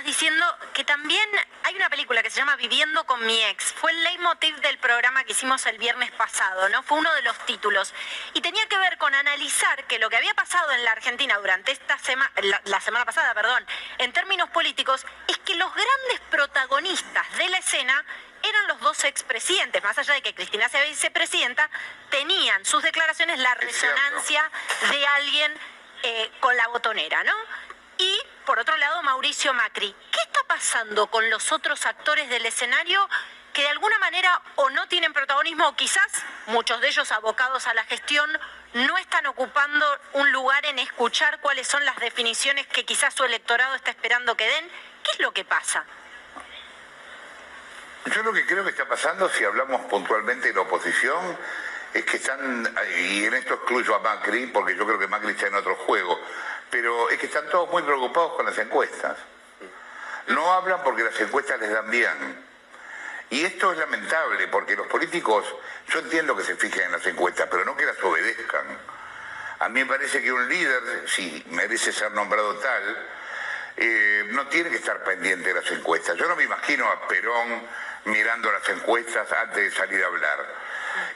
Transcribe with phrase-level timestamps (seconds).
[0.00, 1.28] Estás diciendo, que también
[1.64, 3.72] hay una película que se llama Viviendo con mi ex.
[3.74, 6.82] Fue el leitmotiv del programa que hicimos el viernes pasado, ¿no?
[6.82, 7.92] Fue uno de los títulos.
[8.32, 11.72] Y tenía que ver con analizar que lo que había pasado en la Argentina durante
[11.72, 13.66] esta semana, la, la semana pasada, perdón,
[13.98, 18.04] en términos políticos, es que los grandes protagonistas de la escena
[18.42, 21.68] eran los dos expresidentes, más allá de que Cristina sea vicepresidenta,
[22.10, 24.50] tenían sus declaraciones la resonancia
[24.90, 25.52] de alguien
[26.04, 27.34] eh, con la botonera, ¿no?
[27.98, 28.18] Y
[28.50, 29.94] por otro lado, Mauricio Macri.
[30.10, 33.08] ¿Qué está pasando con los otros actores del escenario
[33.52, 37.74] que de alguna manera o no tienen protagonismo o quizás muchos de ellos abocados a
[37.74, 38.28] la gestión
[38.74, 43.76] no están ocupando un lugar en escuchar cuáles son las definiciones que quizás su electorado
[43.76, 44.68] está esperando que den?
[45.04, 45.84] ¿Qué es lo que pasa?
[48.06, 51.38] Yo lo que creo que está pasando, si hablamos puntualmente de la oposición,
[51.94, 55.46] es que están, y en esto excluyo a Macri, porque yo creo que Macri está
[55.46, 56.20] en otro juego,
[56.70, 59.16] pero es que están todos muy preocupados con las encuestas.
[60.28, 62.50] No hablan porque las encuestas les dan bien.
[63.30, 65.44] Y esto es lamentable, porque los políticos,
[65.88, 68.66] yo entiendo que se fijen en las encuestas, pero no que las obedezcan.
[69.60, 73.08] A mí me parece que un líder, si merece ser nombrado tal,
[73.76, 76.16] eh, no tiene que estar pendiente de las encuestas.
[76.16, 77.66] Yo no me imagino a Perón
[78.04, 80.46] mirando las encuestas antes de salir a hablar.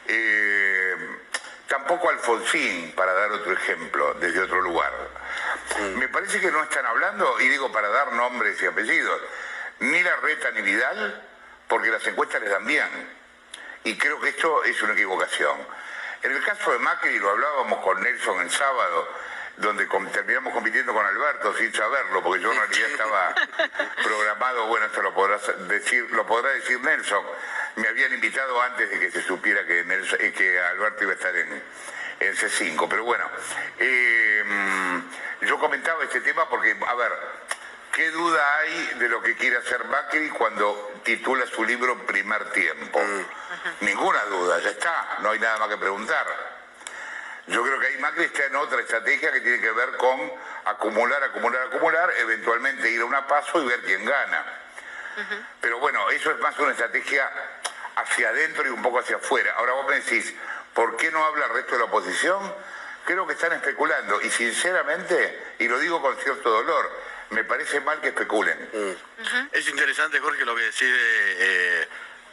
[0.06, 0.96] Eh,
[1.66, 4.92] tampoco Alfonsín, para dar otro ejemplo, desde otro lugar.
[5.96, 9.20] Me parece que no están hablando, y digo para dar nombres y apellidos,
[9.80, 11.22] ni la reta ni Vidal,
[11.68, 12.88] porque las encuestas les dan bien.
[13.84, 15.58] Y creo que esto es una equivocación.
[16.22, 19.08] En el caso de Macri, lo hablábamos con Nelson el sábado,
[19.56, 23.34] donde terminamos compitiendo con Alberto sin saberlo, porque yo en realidad estaba
[24.02, 25.38] programado, bueno, esto lo podrá
[25.68, 27.24] decir, lo podrá decir Nelson.
[27.76, 31.16] Me habían invitado antes de que se supiera que, Nelson- eh, que Alberto iba a
[31.16, 31.62] estar en,
[32.20, 32.86] en C5.
[32.88, 33.28] Pero bueno,
[33.78, 34.44] eh,
[35.42, 37.12] yo comentaba este tema porque, a ver,
[37.92, 43.00] ¿qué duda hay de lo que quiere hacer Macri cuando titula su libro Primer Tiempo?
[43.80, 46.26] Ninguna duda, ya está, no hay nada más que preguntar.
[47.46, 50.32] Yo creo que ahí Macri está en otra estrategia que tiene que ver con
[50.64, 54.44] acumular, acumular, acumular, eventualmente ir a una paso y ver quién gana.
[55.60, 57.30] Pero bueno, eso es más una estrategia
[57.96, 59.54] hacia adentro y un poco hacia afuera.
[59.58, 60.34] Ahora vos me decís,
[60.74, 62.54] ¿por qué no habla el resto de la oposición?
[63.04, 66.90] Creo que están especulando y sinceramente, y lo digo con cierto dolor,
[67.30, 68.70] me parece mal que especulen.
[69.52, 71.88] Es interesante, Jorge, lo que decís de eh,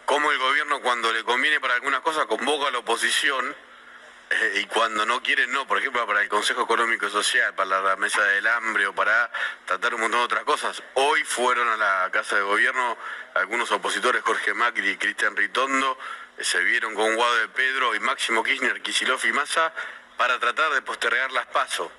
[0.06, 3.56] cómo el gobierno cuando le conviene para algunas cosas convoca a la oposición
[4.30, 5.68] eh, y cuando no quiere no.
[5.68, 9.30] Por ejemplo, para el Consejo Económico y Social, para la Mesa del Hambre o para
[9.66, 10.81] tratar un montón de otras cosas.
[10.94, 12.97] Hoy fueron a la Casa de Gobierno
[13.34, 15.97] algunos opositores, Jorge Macri y Cristian Ritondo,
[16.44, 19.74] se vieron con Guado de Pedro y Máximo Kirchner, Kicillof y Massa
[20.18, 21.90] para tratar de postergar las pasos.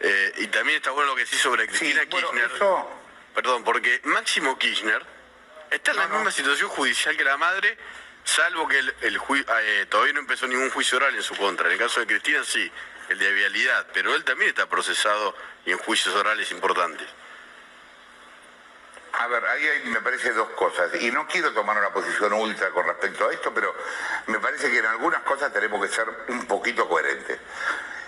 [0.00, 2.50] Eh, y también está bueno lo que decís sobre Sí, Cristina bueno, Kirchner.
[2.56, 2.90] eso...
[3.34, 5.04] Perdón, porque Máximo Kirchner
[5.70, 6.16] está en la no.
[6.16, 7.78] misma situación judicial que la madre,
[8.24, 11.66] salvo que el, el ju- eh, todavía no empezó ningún juicio oral en su contra.
[11.66, 12.70] En el caso de Cristina sí,
[13.08, 17.06] el de vialidad, pero él también está procesado y en juicios orales importantes.
[19.12, 22.70] A ver, ahí hay, me parece dos cosas, y no quiero tomar una posición ultra
[22.70, 23.74] con respecto a esto, pero
[24.26, 27.38] me parece que en algunas cosas tenemos que ser un poquito coherentes.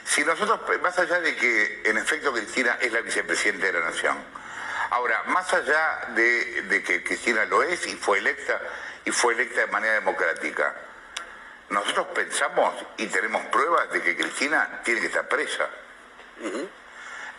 [0.04, 4.16] Si nosotros, más allá de que en efecto Cristina es la vicepresidenta de la Nación,
[4.90, 8.60] ahora, más allá de, de que Cristina lo es y fue electa,
[9.04, 10.74] y fue electa de manera democrática,
[11.68, 15.68] nosotros pensamos y tenemos pruebas de que Cristina tiene que estar presa.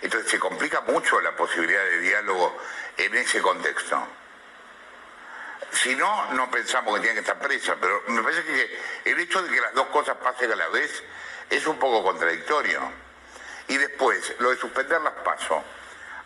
[0.02, 2.58] Entonces se complica mucho la posibilidad de diálogo
[2.98, 4.08] en ese contexto.
[5.72, 9.42] Si no, no pensamos que tiene que estar presa, pero me parece que el hecho
[9.42, 11.04] de que las dos cosas pasen a la vez
[11.50, 12.82] es un poco contradictorio.
[13.68, 15.64] Y después, lo de suspender las pasos.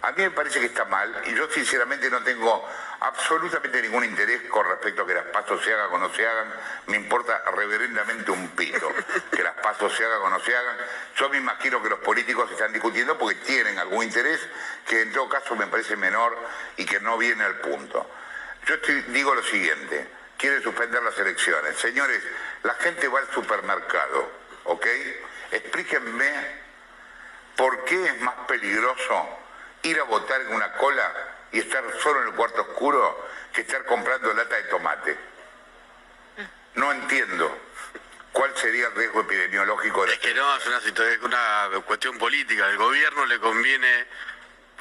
[0.02, 2.68] A mí me parece que está mal y yo sinceramente no tengo
[3.00, 6.54] absolutamente ningún interés con respecto a que las pasos se hagan o no se hagan.
[6.88, 8.92] Me importa reverendamente un pito
[9.32, 10.78] que las pasos se hagan o no se hagan.
[11.16, 14.40] Yo me imagino que los políticos están discutiendo porque tienen algún interés
[14.88, 16.38] que en todo caso me parece menor
[16.78, 18.10] y que no viene al punto.
[18.66, 20.08] Yo estoy- digo lo siguiente,
[20.38, 21.78] quiere suspender las elecciones.
[21.78, 22.22] Señores,
[22.64, 24.30] la gente va al supermercado,
[24.66, 24.86] ¿ok?
[25.52, 26.32] Explíquenme
[27.56, 29.30] por qué es más peligroso
[29.84, 31.12] ir a votar en una cola
[31.52, 35.18] y estar solo en el cuarto oscuro que estar comprando lata de tomate.
[36.76, 37.58] No entiendo
[38.32, 42.66] cuál sería el riesgo epidemiológico de Es que no, es una, es una cuestión política.
[42.66, 44.06] Al gobierno le conviene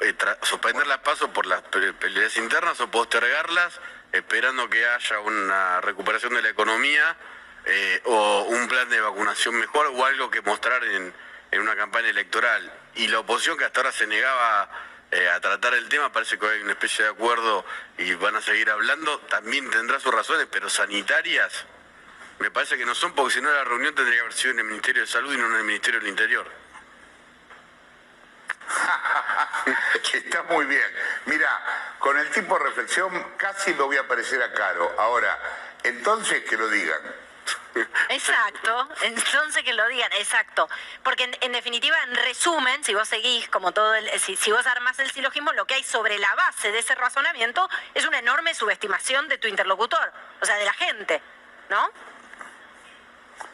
[0.01, 3.79] eh, suspender las pasos por las peleas internas o postergarlas
[4.11, 7.17] esperando que haya una recuperación de la economía
[7.65, 11.13] eh, o un plan de vacunación mejor o algo que mostrar en,
[11.51, 12.71] en una campaña electoral.
[12.95, 14.69] Y la oposición que hasta ahora se negaba
[15.11, 17.65] eh, a tratar el tema, parece que hay una especie de acuerdo
[17.97, 21.65] y van a seguir hablando, también tendrá sus razones, pero sanitarias
[22.39, 24.59] me parece que no son, porque si no la reunión tendría que haber sido en
[24.59, 26.47] el Ministerio de Salud y no en el Ministerio del Interior.
[30.13, 30.95] Está muy bien.
[31.25, 31.49] Mira,
[31.99, 34.93] con el tipo de reflexión casi lo voy a parecer a Caro.
[34.99, 35.37] Ahora,
[35.83, 37.01] entonces que lo digan.
[38.09, 40.69] Exacto, entonces que lo digan, exacto.
[41.03, 44.99] Porque en, definitiva, en resumen, si vos seguís como todo el, si, si vos armás
[44.99, 49.27] el silogismo, lo que hay sobre la base de ese razonamiento es una enorme subestimación
[49.27, 51.21] de tu interlocutor, o sea, de la gente,
[51.69, 51.91] ¿no?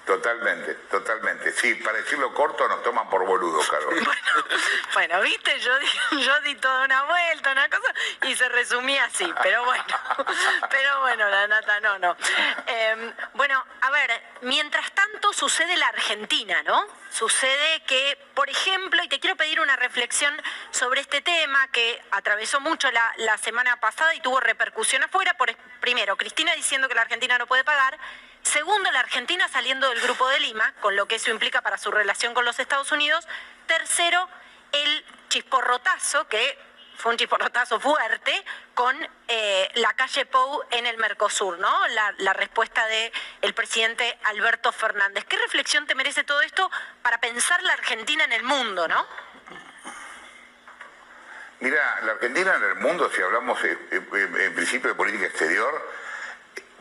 [0.06, 1.52] Totalmente, totalmente.
[1.54, 3.94] Sí, para decirlo corto nos toman por boludo, Carlos.
[4.94, 5.72] Bueno, viste, yo
[6.20, 7.94] yo di toda una vuelta, una cosa,
[8.24, 9.84] y se resumía así, pero bueno,
[10.70, 12.18] pero bueno, la nata, no, no.
[12.68, 16.86] Em, bueno, a ver, mientras tanto sucede la Argentina, ¿no?
[17.10, 20.40] Sucede que, por ejemplo, y te quiero pedir una reflexión
[20.72, 25.56] sobre este tema que atravesó mucho la, la semana pasada y tuvo repercusión afuera, por,
[25.80, 27.98] primero, Cristina diciendo que la Argentina no puede pagar,
[28.44, 31.92] Segundo, la Argentina saliendo del Grupo de Lima, con lo que eso implica para su
[31.92, 33.28] relación con los Estados Unidos.
[33.66, 34.30] Tercero,
[34.74, 36.58] el chisporrotazo, que
[36.98, 38.96] fue un chisporrotazo fuerte, con
[39.28, 41.88] eh, la calle Pou en el Mercosur, ¿no?
[41.88, 45.26] La, respuesta del presidente Alberto Fernández.
[45.26, 46.70] ¿Qué reflexión te merece todo esto
[47.02, 49.08] para pensar la Argentina en el mundo, no?
[51.62, 56.03] Mira, la Argentina en el mundo, si hablamos eh, eh, en principio de política exterior,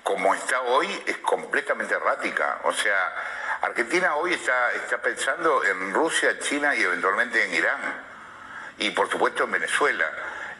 [0.02, 2.60] como está hoy, es completamente errática.
[2.64, 3.14] O sea,
[3.62, 7.80] Argentina hoy está, está pensando en Rusia, China y eventualmente en Irán.
[8.78, 10.10] Y por supuesto en Venezuela.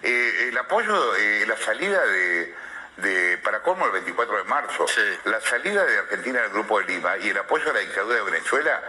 [0.02, 2.54] Eh, el apoyo, eh, la salida de,
[2.96, 4.86] de, para cómo el 24 de marzo,
[5.24, 8.22] la salida de Argentina del Grupo de Lima y el apoyo a la dictadura de
[8.22, 8.82] Venezuela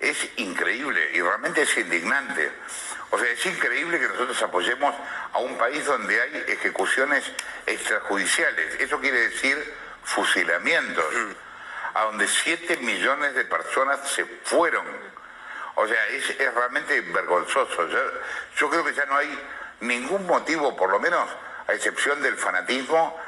[0.00, 2.50] es increíble y realmente es indignante.
[3.10, 4.94] O sea, es increíble que nosotros apoyemos
[5.32, 7.24] a un país donde hay ejecuciones
[7.66, 8.80] extrajudiciales.
[8.80, 9.56] Eso quiere decir
[10.04, 11.04] fusilamientos,
[11.94, 14.84] a donde 7 millones de personas se fueron.
[15.76, 17.88] O sea, es, realmente vergonzoso.
[18.56, 19.38] Yo, creo que ya no hay
[19.80, 21.28] ningún motivo, por lo menos
[21.66, 23.18] a excepción del fanatismo,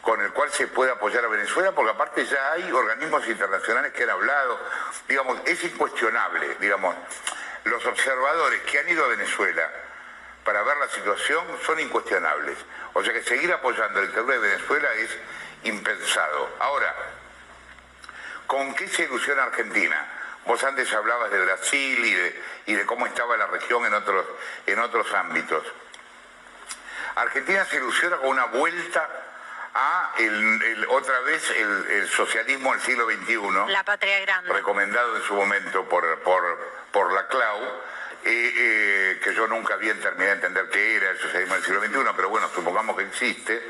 [0.00, 4.04] con el cual se puede apoyar a Venezuela, porque aparte ya hay organismos internacionales que
[4.04, 4.58] han hablado,
[5.06, 6.94] digamos, es incuestionable, digamos,
[7.64, 9.70] los observadores que han ido a Venezuela
[10.44, 12.56] para ver la situación son incuestionables.
[12.94, 15.10] O sea que seguir apoyando el terror de Venezuela es
[15.64, 16.50] impensado.
[16.58, 16.94] Ahora,
[18.46, 20.06] ¿con qué se ilusiona Argentina?
[20.46, 24.26] Vos antes hablabas de Brasil y de, y de cómo estaba la región en otros,
[24.66, 25.64] en otros ámbitos.
[27.16, 29.08] Argentina se ilusiona con una vuelta
[29.74, 33.72] a el, otra vez el, socialismo del siglo XXI.
[33.72, 34.52] La patria grande.
[34.52, 36.42] Recomendado en su momento por, por,
[36.90, 37.62] por la CLAU,
[38.24, 41.80] eh, eh, que yo nunca bien terminé de entender qué era el socialismo del siglo
[41.80, 43.62] XXI, pero bueno, supongamos que existe.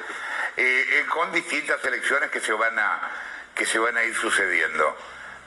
[0.57, 3.11] Eh, eh, con distintas elecciones que se, van a,
[3.54, 4.97] que se van a ir sucediendo.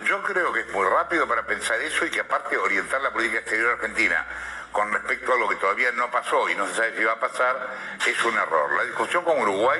[0.05, 3.39] Yo creo que es muy rápido para pensar eso y que aparte orientar la política
[3.39, 4.25] exterior argentina
[4.71, 7.19] con respecto a lo que todavía no pasó y no se sabe si va a
[7.19, 7.69] pasar,
[8.05, 8.71] es un error.
[8.75, 9.79] La discusión con Uruguay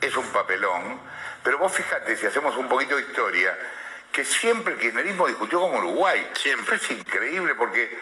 [0.00, 1.00] es un papelón,
[1.42, 3.56] pero vos fíjate, si hacemos un poquito de historia,
[4.12, 6.30] que siempre el kirchnerismo discutió con Uruguay.
[6.34, 7.98] Siempre es increíble porque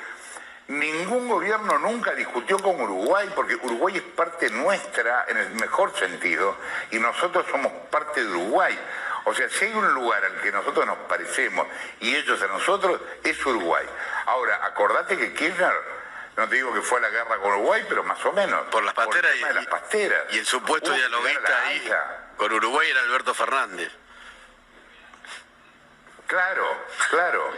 [0.68, 6.56] Ningún gobierno nunca discutió con Uruguay porque Uruguay es parte nuestra en el mejor sentido
[6.90, 8.78] y nosotros somos parte de Uruguay.
[9.24, 11.66] O sea, si hay un lugar al que nosotros nos parecemos
[12.00, 13.86] y ellos a nosotros, es Uruguay.
[14.26, 15.72] Ahora, acordate que Kirchner,
[16.36, 18.62] no te digo que fue a la guerra con Uruguay, pero más o menos.
[18.70, 19.36] Por las pasteras.
[19.36, 20.24] y, las pasteras.
[20.30, 21.92] Y el supuesto dialoguista ahí
[22.36, 23.92] con Uruguay era Alberto Fernández.
[26.26, 26.66] Claro,
[27.10, 27.52] claro.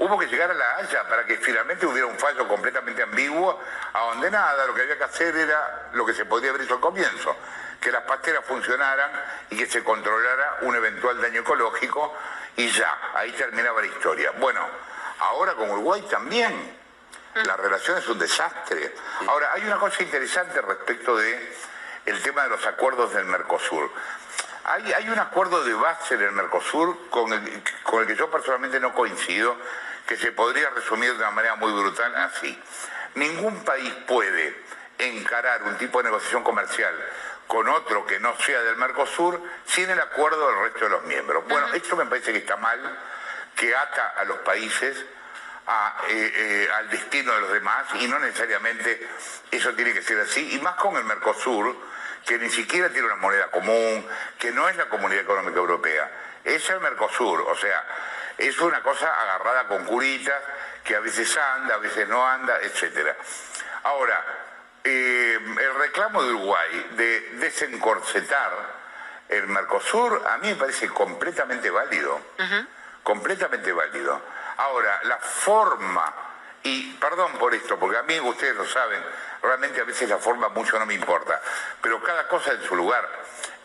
[0.00, 3.60] Hubo que llegar a La Haya para que finalmente hubiera un fallo completamente ambiguo,
[3.92, 6.76] a donde nada, lo que había que hacer era lo que se podía haber hecho
[6.76, 7.36] al comienzo,
[7.78, 9.10] que las pasteras funcionaran
[9.50, 12.16] y que se controlara un eventual daño ecológico
[12.56, 14.30] y ya, ahí terminaba la historia.
[14.38, 14.66] Bueno,
[15.18, 16.78] ahora con Uruguay también,
[17.34, 18.94] la relación es un desastre.
[19.28, 21.56] Ahora, hay una cosa interesante respecto de
[22.06, 23.90] el tema de los acuerdos del Mercosur.
[24.64, 28.30] Hay, hay un acuerdo de base en el Mercosur con el, con el que yo
[28.30, 29.56] personalmente no coincido,
[30.10, 32.60] que se podría resumir de una manera muy brutal así.
[33.14, 34.60] Ningún país puede
[34.98, 36.92] encarar un tipo de negociación comercial
[37.46, 41.44] con otro que no sea del Mercosur sin el acuerdo del resto de los miembros.
[41.46, 42.80] Bueno, esto me parece que está mal,
[43.54, 45.06] que ata a los países eh,
[46.08, 49.08] eh, al destino de los demás y no necesariamente
[49.52, 51.76] eso tiene que ser así, y más con el Mercosur,
[52.26, 54.04] que ni siquiera tiene una moneda común,
[54.40, 56.10] que no es la Comunidad Económica Europea,
[56.42, 57.86] es el Mercosur, o sea,
[58.48, 60.42] es una cosa agarrada con curitas,
[60.84, 63.16] que a veces anda, a veces no anda, etcétera.
[63.84, 64.24] Ahora,
[64.82, 68.80] eh, el reclamo de Uruguay de desencorsetar
[69.30, 72.20] el Mercosur a mí me parece completamente válido.
[73.02, 74.20] Completamente válido.
[74.56, 76.12] Ahora, la forma,
[76.64, 79.00] y perdón por esto, porque a mí ustedes lo saben,
[79.42, 81.40] realmente a veces la forma mucho no me importa,
[81.80, 83.08] pero cada cosa en su lugar.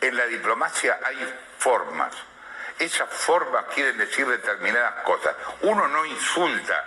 [0.00, 2.14] En la diplomacia hay formas.
[2.78, 5.34] Esas formas quieren decir determinadas cosas.
[5.62, 6.84] Uno no insulta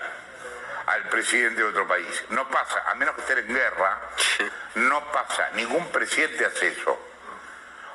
[0.85, 2.23] al presidente de otro país.
[2.29, 3.99] No pasa, a menos que esté en guerra,
[4.75, 5.49] no pasa.
[5.53, 6.97] Ningún presidente hace eso.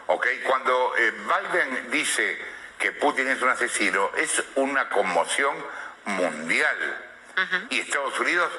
[0.07, 0.27] ¿Ok?
[0.47, 2.39] Cuando eh, Biden dice
[2.79, 5.57] que Putin es un asesino, es una conmoción
[6.05, 7.01] mundial.
[7.71, 8.51] Y Estados Unidos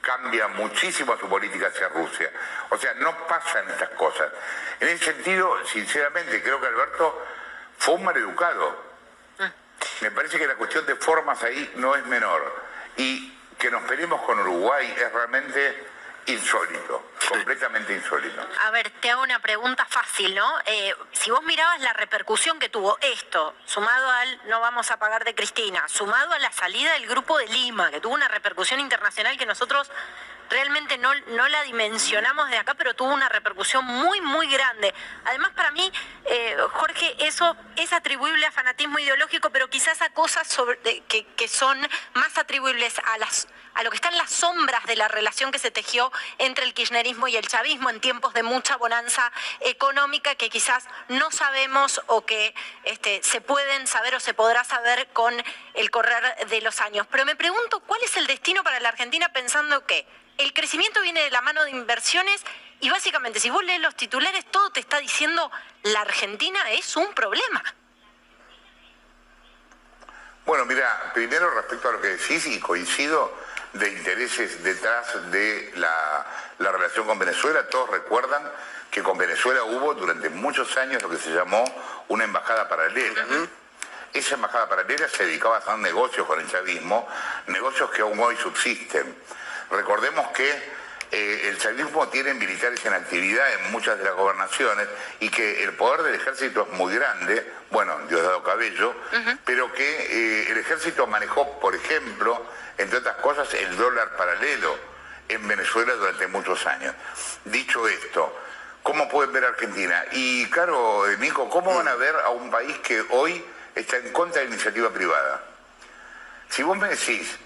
[0.00, 2.30] cambia muchísimo su política hacia Rusia.
[2.70, 4.30] O sea, no pasan estas cosas.
[4.80, 7.26] En ese sentido, sinceramente, creo que Alberto
[7.82, 8.76] fue un maleducado.
[9.40, 9.50] Ah.
[10.02, 12.54] Me parece que la cuestión de formas ahí no es menor.
[12.96, 15.88] Y que nos peleemos con Uruguay es realmente
[16.26, 18.40] insólito, completamente insólito.
[18.60, 20.48] A ver, te hago una pregunta fácil, ¿no?
[20.66, 25.24] Eh, si vos mirabas la repercusión que tuvo esto, sumado al no vamos a pagar
[25.24, 29.36] de Cristina, sumado a la salida del grupo de Lima, que tuvo una repercusión internacional
[29.36, 29.90] que nosotros
[30.52, 34.94] realmente no, no la dimensionamos de acá, pero tuvo una repercusión muy, muy grande.
[35.24, 35.90] Además, para mí,
[36.26, 40.78] eh, Jorge, eso es atribuible a fanatismo ideológico, pero quizás a cosas sobre,
[41.08, 41.78] que, que son
[42.14, 45.70] más atribuibles a las a lo que están las sombras de la relación que se
[45.70, 50.84] tejió entre el kirchnerismo y el chavismo en tiempos de mucha bonanza económica que quizás
[51.08, 52.54] no sabemos o que
[52.84, 55.34] este, se pueden saber o se podrá saber con
[55.74, 57.06] el correr de los años.
[57.10, 60.06] Pero me pregunto, ¿cuál es el destino para la Argentina pensando que
[60.38, 62.42] el crecimiento viene de la mano de inversiones
[62.80, 65.50] y básicamente si vos lees los titulares todo te está diciendo
[65.84, 67.62] la Argentina es un problema.
[70.44, 73.32] Bueno, mira, primero respecto a lo que decís y coincido
[73.74, 76.26] de intereses detrás de la,
[76.58, 78.42] relación con Venezuela, todos recuerdan
[78.90, 81.64] que con Venezuela hubo durante muchos años lo que se llamó
[82.08, 83.24] una embajada paralela.
[84.12, 87.08] Esa embajada paralela se dedicaba a hacer negocios con el chavismo,
[87.46, 89.16] negocios que aún hoy subsisten.
[89.72, 90.48] Recordemos que
[91.10, 94.86] eh, el chavismo tiene militares en actividad en muchas de las gobernaciones
[95.18, 98.94] y que el poder del ejército es muy grande, bueno, Diosdado Cabello,
[99.46, 102.44] pero que eh, el ejército manejó, por ejemplo,
[102.76, 104.76] entre otras cosas, el dólar paralelo
[105.28, 106.94] en Venezuela durante muchos años.
[107.46, 108.38] Dicho esto,
[108.82, 110.04] ¿cómo pueden ver Argentina?
[110.12, 113.42] Y claro, eh, Nico, ¿cómo van a ver a un país que hoy
[113.74, 115.42] está en contra de la iniciativa privada?
[116.50, 117.38] Si vos me decís,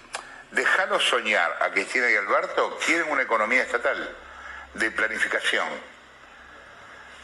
[0.51, 4.15] Déjalo soñar a Cristina y Alberto, quieren una economía estatal
[4.73, 5.67] de planificación.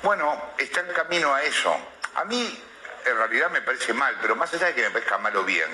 [0.01, 1.75] Bueno, está en camino a eso.
[2.15, 2.61] A mí,
[3.05, 5.69] en realidad, me parece mal, pero más allá de que me parezca mal o bien,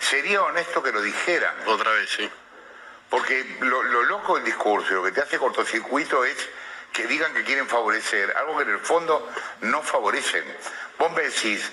[0.00, 1.54] sería honesto que lo dijeran.
[1.66, 2.30] Otra vez, sí.
[3.08, 6.48] Porque lo, loco del discurso y lo que te hace cortocircuito es
[6.92, 10.44] que digan que quieren favorecer algo que en el fondo no favorecen.
[10.98, 11.70] Vos me decís,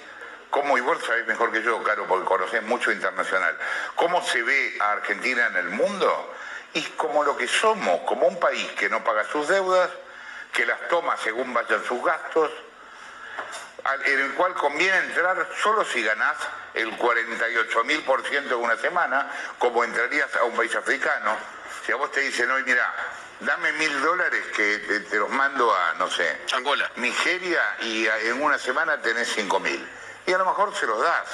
[0.50, 3.56] ¿Cómo, y vos sabés mejor que yo, Caro, porque conocés mucho internacional,
[3.96, 6.34] cómo se ve a Argentina en el mundo?
[6.74, 9.90] Y como lo que somos, como un país que no paga sus deudas,
[10.52, 12.52] que las toma según vayan sus gastos,
[14.06, 16.36] en el cual conviene entrar solo si ganás
[16.74, 21.38] el 48.000% en una semana, como entrarías a un país africano.
[21.86, 22.92] Si a vos te dicen hoy, mira,
[23.40, 24.80] dame mil dólares que
[25.10, 26.92] te, los mando a, no sé, Angola.
[26.98, 29.88] Nigeria y en una semana tenés cinco mil
[30.30, 31.28] y a lo mejor se los das.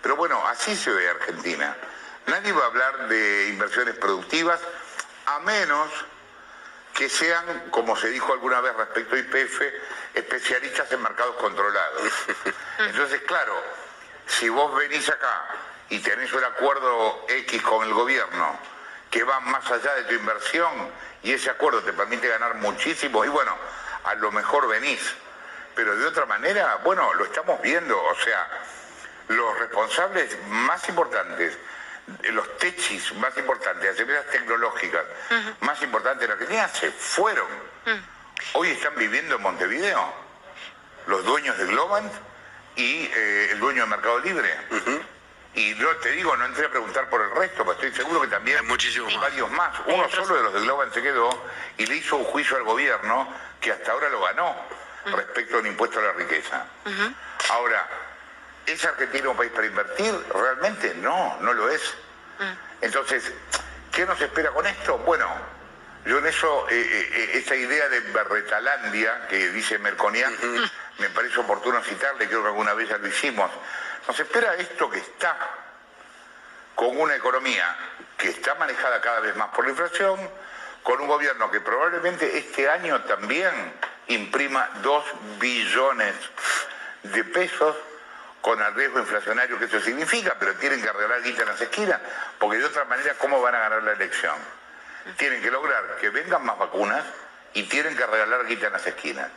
[0.00, 1.76] Pero bueno, así se ve Argentina.
[2.26, 4.60] Nadie va a hablar de inversiones productivas
[5.26, 5.90] a menos
[6.94, 9.62] que sean, como se dijo alguna vez respecto a IPF,
[10.14, 12.02] especialistas en mercados controlados.
[12.78, 13.60] Entonces, claro,
[14.28, 15.48] si vos venís acá
[15.88, 18.56] y tenés un acuerdo X con el gobierno
[19.10, 20.72] que va más allá de tu inversión
[21.24, 23.56] y ese acuerdo te permite ganar muchísimo, y bueno,
[24.04, 25.00] a lo mejor venís
[25.74, 28.48] pero de otra manera, bueno, lo estamos viendo, o sea,
[29.28, 31.56] los responsables más importantes,
[32.32, 35.04] los techis más importantes, las empresas tecnológicas
[35.60, 37.46] más importantes de la Argentina se fueron.
[38.54, 40.24] Hoy están viviendo en Montevideo.
[41.06, 42.12] los dueños de Globant
[42.76, 44.54] y eh, el dueño de Mercado Libre.
[45.54, 48.26] Y yo te digo, no entré a preguntar por el resto, pero estoy seguro que
[48.26, 49.72] también Hay muchísimos varios más.
[49.86, 51.30] Uno solo de los de Globant se quedó
[51.78, 53.28] y le hizo un juicio al gobierno
[53.60, 54.56] que hasta ahora lo ganó
[55.04, 56.64] respecto al impuesto a la riqueza.
[57.50, 57.88] Ahora,
[58.66, 60.14] ¿es Argentina un país para invertir?
[60.32, 61.94] Realmente no, no lo es.
[62.80, 63.32] Entonces,
[63.92, 64.98] ¿qué nos espera con esto?
[64.98, 65.28] Bueno,
[66.04, 70.34] yo en eso, eh, eh, eh, esa idea de Berretalandia que dice Merconian,
[70.98, 73.50] me parece oportuno citarle, creo que alguna vez ya lo hicimos.
[74.06, 75.36] Nos espera esto que está
[76.74, 77.74] con una economía
[78.18, 80.18] que está manejada cada vez más por la inflación,
[80.82, 83.72] con un gobierno que probablemente este año también
[84.08, 85.04] imprima 2
[85.38, 86.14] billones
[87.02, 87.76] de pesos
[88.40, 92.00] con el riesgo inflacionario que eso significa, pero tienen que arreglar guita en las esquinas,
[92.38, 94.34] porque de otra manera, ¿cómo van a ganar la elección?
[95.16, 97.04] Tienen que lograr que vengan más vacunas
[97.54, 99.30] y tienen que regalar guita en las esquinas.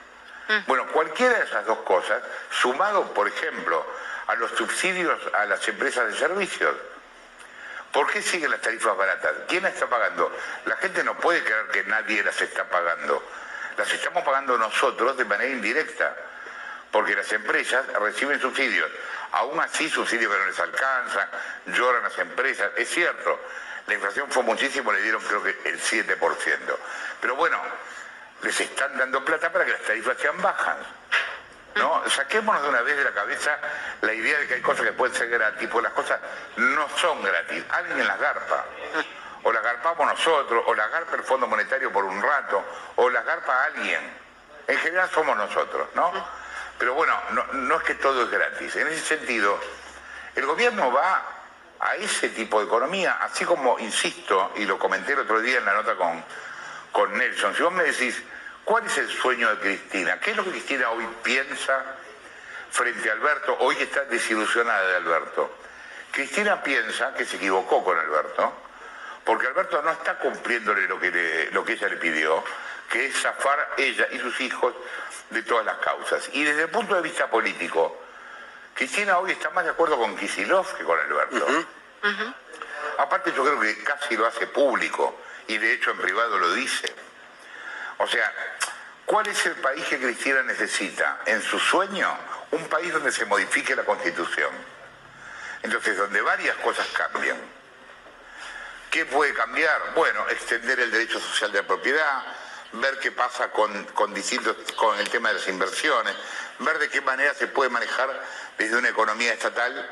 [0.66, 2.22] Bueno, cualquiera de esas dos cosas,
[2.52, 3.86] sumado, por ejemplo,
[4.28, 6.76] a los subsidios a las empresas de servicios,
[7.92, 9.34] ¿Por qué siguen las tarifas baratas?
[9.48, 10.32] ¿Quién las está pagando?
[10.66, 13.24] La gente no puede creer que nadie las está pagando.
[13.78, 16.16] Las estamos pagando nosotros de manera indirecta,
[16.92, 18.90] porque las empresas reciben subsidios.
[19.34, 21.30] Aún así, subsidios que no les alcanzan,
[21.68, 22.72] lloran las empresas.
[22.76, 23.40] Es cierto,
[23.86, 26.18] la inflación fue muchísimo, le dieron creo que el 7%.
[27.22, 27.60] Pero bueno,
[28.42, 30.78] les están dando plata para que las tarifas sean bajas.
[31.76, 32.10] ¿no?
[32.10, 33.60] Saquémonos de una vez de la cabeza
[34.02, 36.20] la idea de que hay cosas que pueden ser gratis, porque las cosas
[36.56, 37.64] no son gratis.
[37.70, 38.66] Alguien las garpa.
[39.48, 42.62] O las garpamos nosotros, o las garpa el Fondo Monetario por un rato,
[42.98, 44.02] o las garpa alguien.
[44.68, 46.12] En general somos nosotros, ¿no?
[46.78, 48.76] Pero bueno, no, no es que todo es gratis.
[48.76, 49.58] En ese sentido,
[50.36, 51.24] el gobierno va
[51.80, 55.66] a ese tipo de economía, así como, insisto, y lo comenté el otro día en
[55.66, 56.26] la nota con,
[56.92, 58.22] con Nelson, si vos me decís,
[58.66, 60.20] ¿cuál es el sueño de Cristina?
[60.20, 61.86] ¿Qué es lo que Cristina hoy piensa
[62.70, 65.56] frente a Alberto, hoy que está desilusionada de Alberto?
[66.12, 68.67] Cristina piensa que se equivocó con Alberto,
[69.28, 72.44] porque Alberto no está cumpliéndole lo que, le- lo que ella le pidió,
[72.90, 74.74] que es zafar ella y sus hijos
[75.30, 76.30] de todas las causas.
[76.34, 78.02] Y desde el punto de vista político,
[78.74, 81.46] Cristina hoy está más de acuerdo con Kisilov que con Alberto.
[83.00, 86.92] Aparte yo creo que casi lo hace público y de hecho en privado lo dice.
[87.98, 88.32] O sea,
[89.06, 92.10] ¿cuál es el país que Cristina necesita en su sueño?
[92.52, 94.52] Un país donde se modifique la constitución.
[95.64, 97.57] Entonces, donde varias cosas cambian.
[98.98, 99.94] ¿Qué puede cambiar?
[99.94, 102.24] Bueno, extender el derecho social de propiedad,
[102.72, 106.16] ver qué pasa con, con distintos, con el tema de las inversiones,
[106.58, 108.10] ver de qué manera se puede manejar
[108.58, 109.88] desde una economía estatal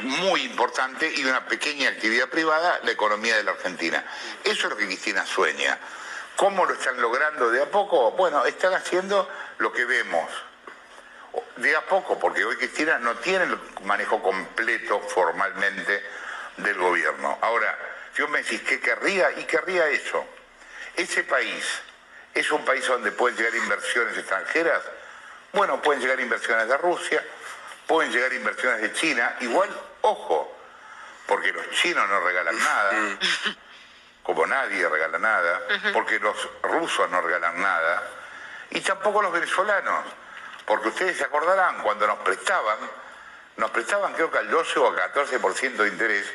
[0.00, 4.04] muy importante y una pequeña actividad privada, la economía de la Argentina.
[4.44, 5.76] Eso es lo que Cristina sueña.
[6.36, 8.12] ¿Cómo lo están logrando de a poco?
[8.12, 10.30] Bueno, están haciendo lo que vemos.
[11.56, 16.25] De a poco, porque hoy Cristina no tiene el manejo completo formalmente
[16.56, 17.38] del gobierno.
[17.40, 17.78] Ahora,
[18.14, 20.24] si vos me decís que querría, y querría eso.
[20.94, 21.64] Ese país
[22.34, 24.82] es un país donde pueden llegar inversiones extranjeras.
[25.52, 27.24] Bueno, pueden llegar inversiones de Rusia,
[27.86, 29.36] pueden llegar inversiones de China.
[29.40, 29.68] Igual,
[30.02, 30.56] ojo,
[31.26, 32.92] porque los chinos no regalan nada,
[34.22, 38.02] como nadie regala nada, porque los rusos no regalan nada,
[38.70, 40.04] y tampoco los venezolanos,
[40.64, 42.78] porque ustedes se acordarán, cuando nos prestaban,
[43.58, 46.26] nos prestaban creo que al 12 o al 14% de interés,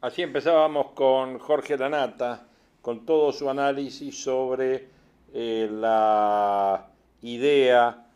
[0.00, 2.46] Así empezábamos con Jorge Lanata,
[2.80, 4.86] con todo su análisis sobre
[5.34, 6.86] eh, la
[7.22, 8.06] idea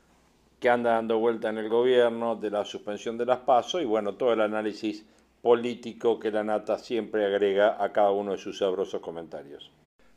[0.61, 4.14] que anda dando vuelta en el gobierno de la suspensión de las PASO y bueno,
[4.14, 5.04] todo el análisis
[5.42, 9.72] político que Lanata siempre agrega a cada uno de sus sabrosos comentarios.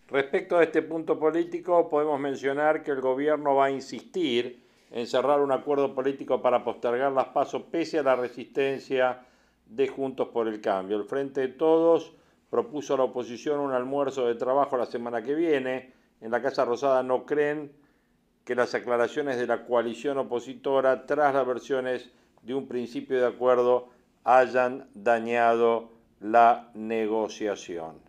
[0.07, 5.41] Respecto a este punto político, podemos mencionar que el gobierno va a insistir en cerrar
[5.41, 9.25] un acuerdo político para postergar las pasos pese a la resistencia
[9.65, 10.97] de Juntos por el Cambio.
[10.97, 12.13] El Frente de Todos
[12.49, 15.93] propuso a la oposición un almuerzo de trabajo la semana que viene.
[16.21, 17.71] En la Casa Rosada no creen
[18.45, 22.11] que las aclaraciones de la coalición opositora tras las versiones
[22.43, 23.89] de un principio de acuerdo
[24.23, 28.04] hayan dañado la negociación.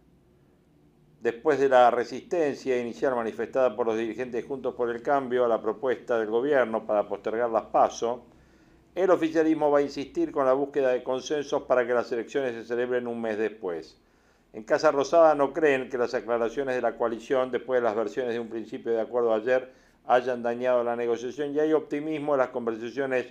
[1.26, 5.60] Después de la resistencia inicial manifestada por los dirigentes Juntos por el Cambio a la
[5.60, 8.22] propuesta del gobierno para postergar las PASO,
[8.94, 12.64] el oficialismo va a insistir con la búsqueda de consensos para que las elecciones se
[12.64, 13.98] celebren un mes después.
[14.52, 18.32] En Casa Rosada no creen que las aclaraciones de la coalición, después de las versiones
[18.32, 19.72] de un principio de acuerdo ayer,
[20.06, 23.26] hayan dañado la negociación y hay optimismo en las conversaciones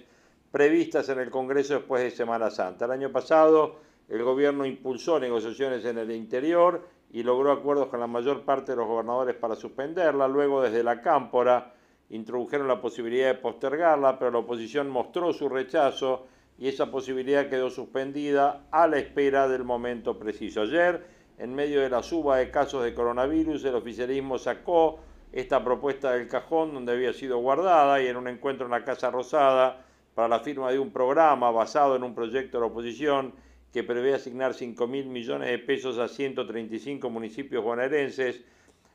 [0.51, 2.84] previstas en el Congreso después de Semana Santa.
[2.84, 3.77] El año pasado
[4.10, 8.78] el gobierno impulsó negociaciones en el interior y logró acuerdos con la mayor parte de
[8.78, 10.28] los gobernadores para suspenderla.
[10.28, 11.74] Luego desde la Cámpora
[12.10, 17.70] introdujeron la posibilidad de postergarla, pero la oposición mostró su rechazo y esa posibilidad quedó
[17.70, 20.62] suspendida a la espera del momento preciso.
[20.62, 21.06] Ayer,
[21.38, 25.00] en medio de la suba de casos de coronavirus, el oficialismo sacó
[25.32, 29.12] esta propuesta del cajón donde había sido guardada y en un encuentro en la Casa
[29.12, 33.34] Rosada para la firma de un programa basado en un proyecto de la oposición
[33.75, 38.41] que prevé asignar 5 mil millones de pesos a 135 municipios bonaerenses,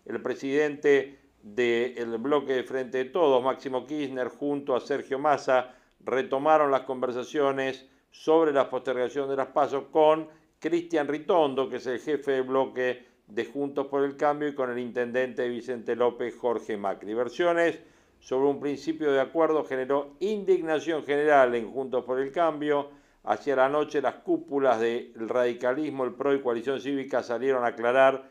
[0.07, 6.71] el presidente del bloque de Frente de Todos, Máximo Kirchner, junto a Sergio Massa, retomaron
[6.71, 12.33] las conversaciones sobre la postergación de las pasos con Cristian Ritondo, que es el jefe
[12.33, 17.13] del bloque de Juntos por el Cambio, y con el intendente Vicente López, Jorge Macri.
[17.13, 17.79] Versiones
[18.19, 22.99] sobre un principio de acuerdo generó indignación general en Juntos por el Cambio.
[23.23, 28.25] Hacia la noche las cúpulas del radicalismo, el PRO y Coalición Cívica salieron a aclarar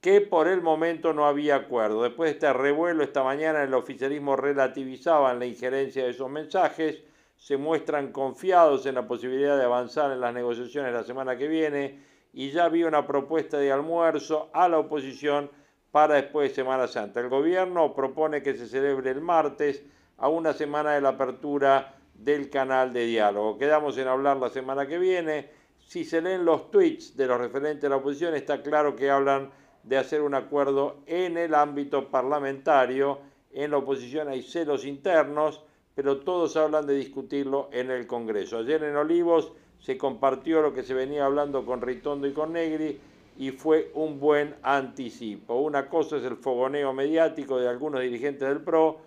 [0.00, 2.02] que por el momento no había acuerdo.
[2.02, 7.02] Después de este revuelo esta mañana el oficialismo relativizaban la injerencia de esos mensajes,
[7.36, 11.98] se muestran confiados en la posibilidad de avanzar en las negociaciones la semana que viene
[12.32, 15.50] y ya había una propuesta de almuerzo a la oposición
[15.90, 17.20] para después de Semana Santa.
[17.20, 19.84] El gobierno propone que se celebre el martes
[20.18, 23.58] a una semana de la apertura del canal de diálogo.
[23.58, 25.48] Quedamos en hablar la semana que viene.
[25.86, 29.50] Si se leen los tweets de los referentes de la oposición, está claro que hablan
[29.82, 33.18] de hacer un acuerdo en el ámbito parlamentario.
[33.52, 38.58] En la oposición hay celos internos, pero todos hablan de discutirlo en el Congreso.
[38.58, 43.00] Ayer en Olivos se compartió lo que se venía hablando con Ritondo y con Negri
[43.36, 45.54] y fue un buen anticipo.
[45.54, 49.00] Una cosa es el fogoneo mediático de algunos dirigentes del PRO,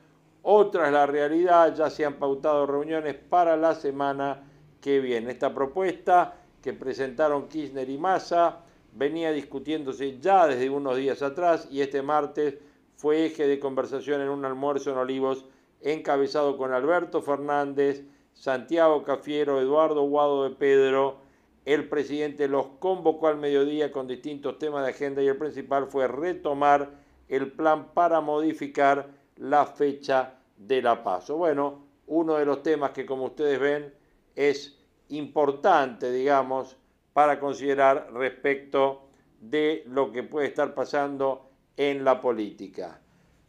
[0.47, 4.43] otra es la realidad, ya se han pautado reuniones para la semana
[4.79, 5.31] que viene.
[5.31, 8.59] Esta propuesta que presentaron Kirchner y Massa
[8.93, 12.59] venía discutiéndose ya desde unos días atrás y este martes
[12.95, 15.45] fue eje de conversación en un almuerzo en Olivos
[15.81, 18.03] encabezado con Alberto Fernández,
[18.35, 21.17] Santiago Cafiero, Eduardo Guado de Pedro.
[21.65, 26.07] El presidente los convocó al mediodía con distintos temas de agenda y el principal fue
[26.07, 26.91] retomar
[27.29, 31.37] el plan para modificar la fecha de la paso.
[31.37, 33.93] Bueno, uno de los temas que como ustedes ven
[34.35, 34.77] es
[35.09, 36.77] importante, digamos,
[37.13, 39.07] para considerar respecto
[39.39, 42.99] de lo que puede estar pasando en la política.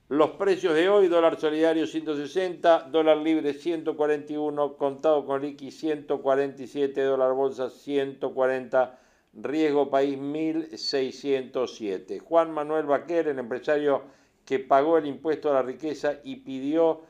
[0.09, 7.33] Los precios de hoy, dólar solidario 160, dólar libre 141, contado con liqui 147, dólar
[7.33, 9.01] bolsa 140,
[9.33, 12.21] riesgo país 1607.
[12.21, 14.03] Juan Manuel Baquer, el empresario
[14.47, 17.03] que pagó el impuesto a la riqueza y pidió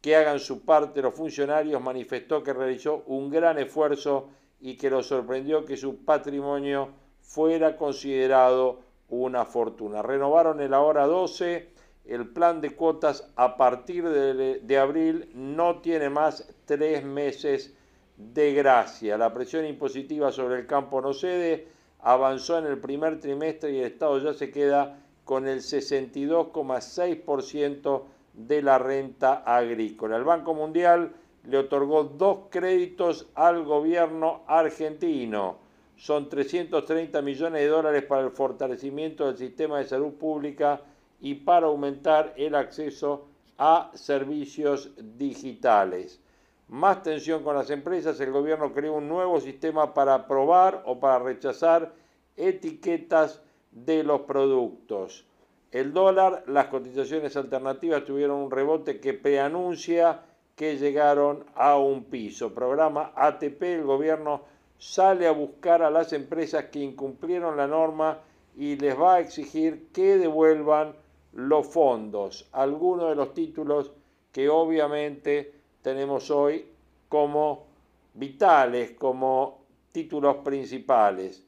[0.00, 4.28] que hagan su parte los funcionarios, manifestó que realizó un gran esfuerzo
[4.60, 10.00] y que lo sorprendió que su patrimonio fuera considerado una fortuna.
[10.00, 11.68] Renovaron el ahora 12,
[12.04, 17.74] el plan de cuotas a partir de, abril no tiene más tres meses
[18.16, 19.18] de gracia.
[19.18, 21.66] La presión impositiva sobre el campo no cede,
[21.98, 28.62] avanzó en el primer trimestre y el Estado ya se queda con el 62,6% de
[28.62, 30.16] la renta agrícola.
[30.16, 31.12] El Banco Mundial
[31.44, 35.58] le otorgó dos créditos al gobierno argentino.
[35.96, 40.80] Son 330 millones de dólares para el fortalecimiento del sistema de salud pública
[41.20, 43.26] y para aumentar el acceso
[43.58, 46.20] a servicios digitales.
[46.68, 51.18] Más tensión con las empresas, el gobierno creó un nuevo sistema para aprobar o para
[51.18, 51.92] rechazar
[52.36, 53.42] etiquetas
[53.76, 55.26] de los productos.
[55.70, 60.22] El dólar, las cotizaciones alternativas tuvieron un rebote que preanuncia
[60.54, 62.54] que llegaron a un piso.
[62.54, 64.40] Programa ATP, el gobierno
[64.78, 68.20] sale a buscar a las empresas que incumplieron la norma
[68.56, 70.94] y les va a exigir que devuelvan
[71.34, 72.48] los fondos.
[72.52, 73.92] Algunos de los títulos
[74.32, 76.66] que obviamente tenemos hoy
[77.10, 77.66] como
[78.14, 79.58] vitales, como
[79.92, 81.46] títulos principales.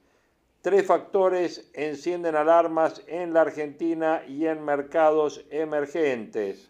[0.61, 6.69] Tres factores encienden alarmas en la Argentina y en mercados emergentes.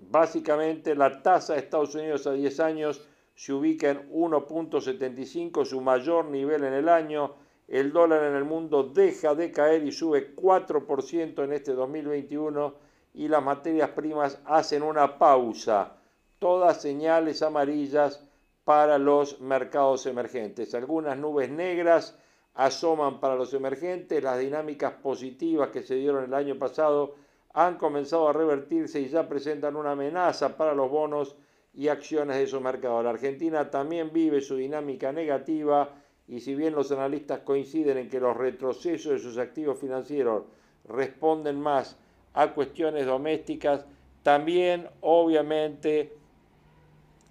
[0.00, 6.26] Básicamente la tasa de Estados Unidos a 10 años se ubica en 1.75, su mayor
[6.26, 7.34] nivel en el año.
[7.66, 12.74] El dólar en el mundo deja de caer y sube 4% en este 2021
[13.14, 15.96] y las materias primas hacen una pausa.
[16.38, 18.22] Todas señales amarillas
[18.64, 20.74] para los mercados emergentes.
[20.74, 22.18] Algunas nubes negras
[22.60, 24.22] asoman para los emergentes.
[24.22, 27.14] Las dinámicas positivas que se dieron el año pasado
[27.54, 31.36] han comenzado a revertirse y ya presentan una amenaza para los bonos
[31.72, 33.02] y acciones de esos mercados.
[33.02, 35.88] La Argentina también vive su dinámica negativa
[36.28, 40.44] y si bien los analistas coinciden en que los retrocesos de sus activos financieros
[40.86, 41.96] responden más
[42.34, 43.86] a cuestiones domésticas,
[44.22, 46.12] también obviamente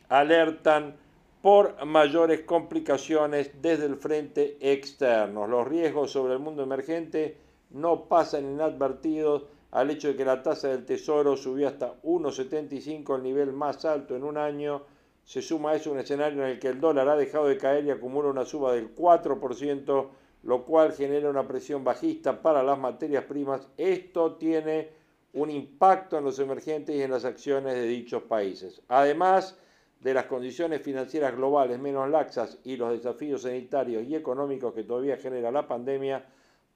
[0.09, 0.95] alertan
[1.41, 5.47] por mayores complicaciones desde el frente externo.
[5.47, 7.37] Los riesgos sobre el mundo emergente
[7.71, 13.23] no pasan inadvertidos al hecho de que la tasa del tesoro subió hasta 1,75, el
[13.23, 14.83] nivel más alto en un año.
[15.23, 17.85] Se suma a eso un escenario en el que el dólar ha dejado de caer
[17.85, 20.07] y acumula una suba del 4%,
[20.43, 23.67] lo cual genera una presión bajista para las materias primas.
[23.77, 24.89] Esto tiene
[25.33, 28.81] un impacto en los emergentes y en las acciones de dichos países.
[28.87, 29.55] Además
[29.99, 35.17] de las condiciones financieras globales menos laxas y los desafíos sanitarios y económicos que todavía
[35.17, 36.25] genera la pandemia,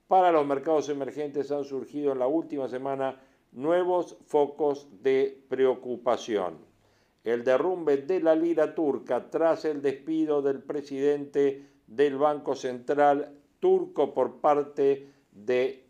[0.07, 3.19] para los mercados emergentes han surgido en la última semana
[3.53, 6.57] nuevos focos de preocupación.
[7.23, 14.13] El derrumbe de la lira turca tras el despido del presidente del Banco Central turco
[14.13, 15.85] por parte de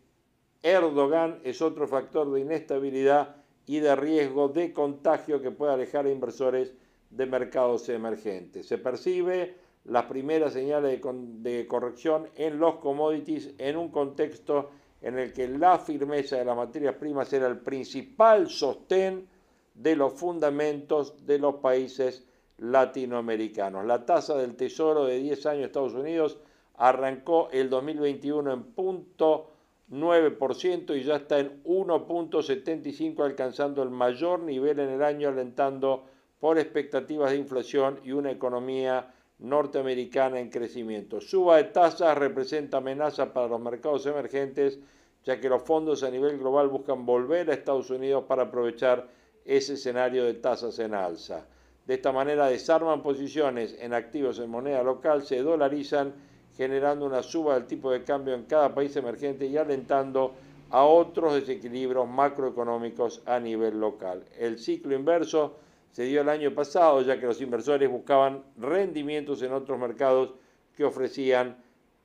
[0.62, 6.10] Erdogan es otro factor de inestabilidad y de riesgo de contagio que puede alejar a
[6.10, 6.74] inversores
[7.16, 8.66] de mercados emergentes.
[8.66, 14.70] Se percibe las primeras señales de, corrección en los commodities en un contexto
[15.02, 19.28] en el que la firmeza de las materias primas era el principal sostén
[19.74, 22.26] de los fundamentos de los países
[22.58, 23.84] latinoamericanos.
[23.84, 26.38] La tasa del tesoro de 10 años de Estados Unidos
[26.76, 29.50] arrancó el 2021 en punto
[29.90, 36.04] 9% y ya está en 1.75 alcanzando el mayor nivel en el año alentando
[36.44, 41.18] por expectativas de inflación y una economía norteamericana en crecimiento.
[41.18, 44.78] Suba de tasas representa amenaza para los mercados emergentes,
[45.24, 49.08] ya que los fondos a nivel global buscan volver a Estados Unidos para aprovechar
[49.46, 51.46] ese escenario de tasas en alza.
[51.86, 56.12] De esta manera desarman posiciones en activos en moneda local, se dolarizan,
[56.58, 60.34] generando una suba del tipo de cambio en cada país emergente y alentando
[60.68, 64.26] a otros desequilibrios macroeconómicos a nivel local.
[64.38, 65.63] El ciclo inverso
[65.94, 70.34] se dio el año pasado, ya que los inversores buscaban rendimientos en otros mercados
[70.76, 71.56] que ofrecían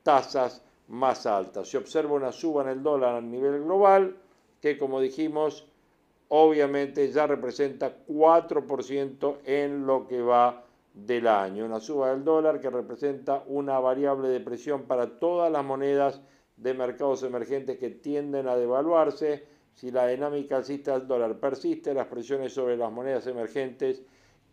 [0.04, 1.70] tasas más altas.
[1.70, 4.16] Se observa una suba en el dólar a nivel global,
[4.62, 5.68] que como dijimos,
[6.28, 11.66] obviamente ya representa 4% en lo que va del año.
[11.66, 16.22] Una suba del dólar que representa una variable de presión para todas las monedas
[16.58, 19.48] de mercados emergentes que tienden a devaluarse
[19.80, 24.02] si la dinámica alcista del dólar persiste, las presiones sobre las monedas emergentes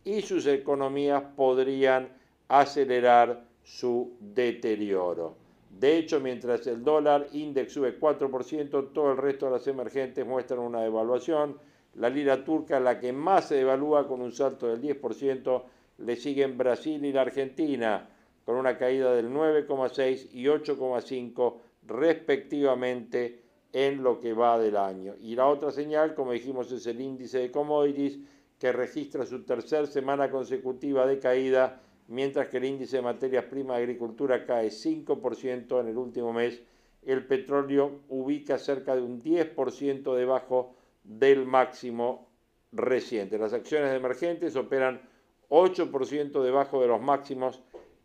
[0.05, 2.11] y sus economías podrían
[2.47, 5.35] acelerar su deterioro.
[5.69, 10.61] De hecho, mientras el dólar index sube 4%, todo el resto de las emergentes muestran
[10.61, 11.59] una devaluación.
[11.97, 15.63] La lira turca, la que más se devalúa con un salto del 10%,
[15.99, 18.09] le siguen Brasil y la Argentina,
[18.45, 21.55] con una caída del 9,6 y 8,5
[21.89, 25.15] respectivamente en lo que va del año.
[25.21, 28.19] Y la otra señal, como dijimos, es el índice de commodities
[28.59, 33.77] que registra su tercera semana consecutiva de caída, mientras que el índice de materias primas
[33.77, 36.63] de agricultura cae 5% en el último mes.
[37.05, 40.75] El petróleo ubica cerca de un 10% debajo
[41.05, 42.29] del máximo
[42.73, 43.39] reciente.
[43.39, 45.01] Las acciones emergentes operan
[45.49, 47.63] 8% debajo de los máximos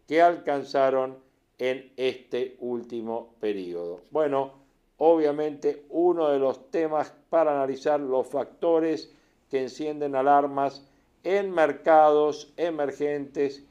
[0.07, 1.17] que alcanzaron
[1.57, 4.01] en este último periodo.
[4.11, 4.60] Bueno,
[5.03, 9.11] obviamente uno de los temas para analizar los factores
[9.49, 10.85] que encienden alarmas
[11.23, 13.63] en mercados emergentes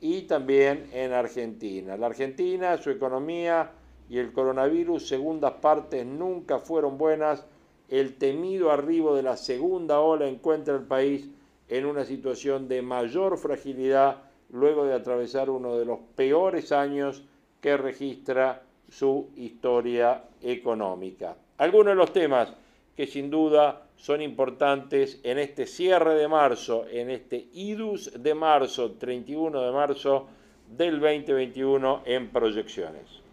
[0.00, 1.96] y también en Argentina.
[1.96, 3.72] La Argentina, su economía
[4.08, 7.44] y el coronavirus, segundas partes, nunca fueron buenas.
[7.88, 11.28] El temido arribo de la segunda ola encuentra al país
[11.66, 17.24] en una situación de mayor fragilidad luego de atravesar uno de los peores años
[17.60, 21.36] que registra su historia económica.
[21.58, 22.52] Algunos de los temas
[22.96, 28.92] que sin duda son importantes en este cierre de marzo, en este IDUS de marzo,
[28.92, 30.28] 31 de marzo
[30.68, 33.25] del 2021 en proyecciones.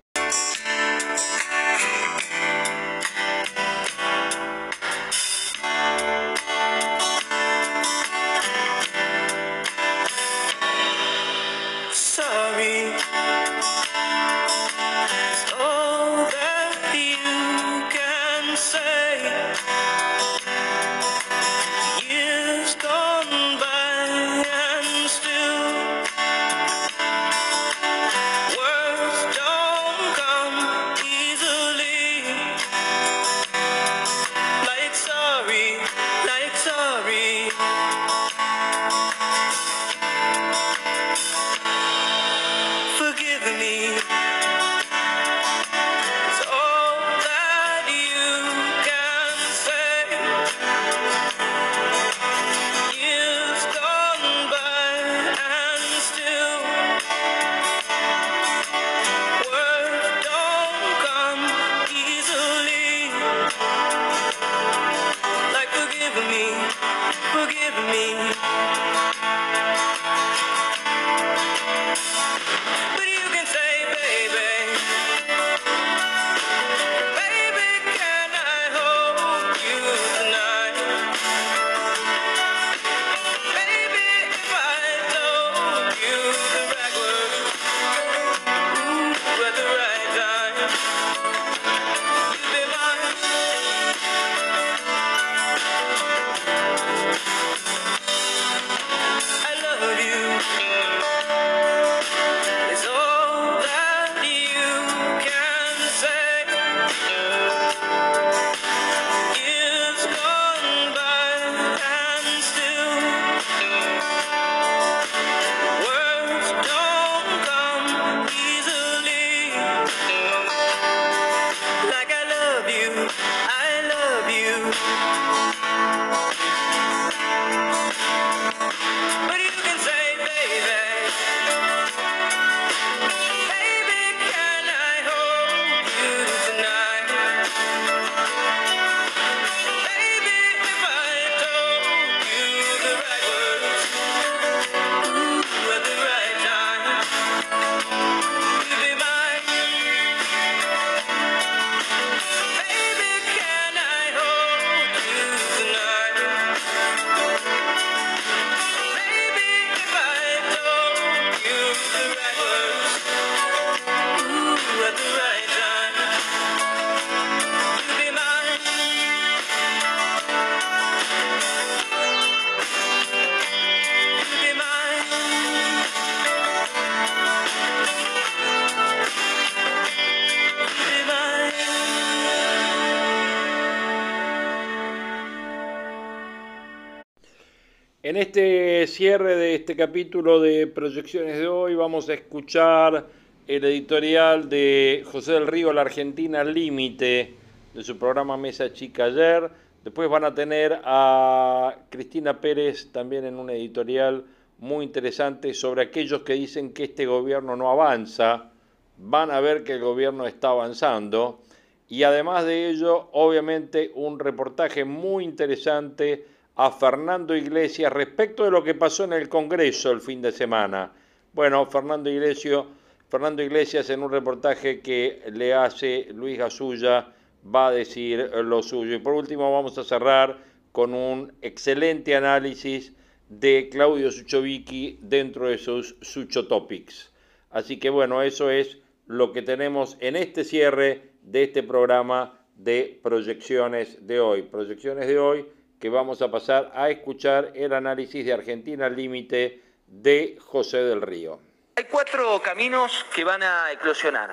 [188.13, 193.07] En este cierre de este capítulo de proyecciones de hoy vamos a escuchar
[193.47, 197.33] el editorial de José del Río, La Argentina Límite,
[197.73, 199.49] de su programa Mesa Chica ayer.
[199.83, 204.23] Después van a tener a Cristina Pérez también en un editorial
[204.59, 208.51] muy interesante sobre aquellos que dicen que este gobierno no avanza.
[208.99, 211.41] Van a ver que el gobierno está avanzando.
[211.89, 218.63] Y además de ello, obviamente, un reportaje muy interesante a Fernando Iglesias respecto de lo
[218.63, 220.91] que pasó en el Congreso el fin de semana.
[221.33, 222.65] Bueno, Fernando Iglesias,
[223.09, 227.11] Fernando Iglesias en un reportaje que le hace Luis Gasulla
[227.43, 228.95] va a decir lo suyo.
[228.95, 230.37] Y por último vamos a cerrar
[230.71, 232.93] con un excelente análisis
[233.29, 237.11] de Claudio Suchovicki dentro de sus Sucho Topics.
[237.49, 242.99] Así que bueno, eso es lo que tenemos en este cierre de este programa de
[243.01, 244.43] proyecciones de hoy.
[244.43, 245.45] Proyecciones de hoy
[245.83, 251.01] que vamos a pasar a escuchar el análisis de Argentina al límite de José del
[251.01, 251.41] Río.
[251.75, 254.29] Hay cuatro caminos que van a eclosionar.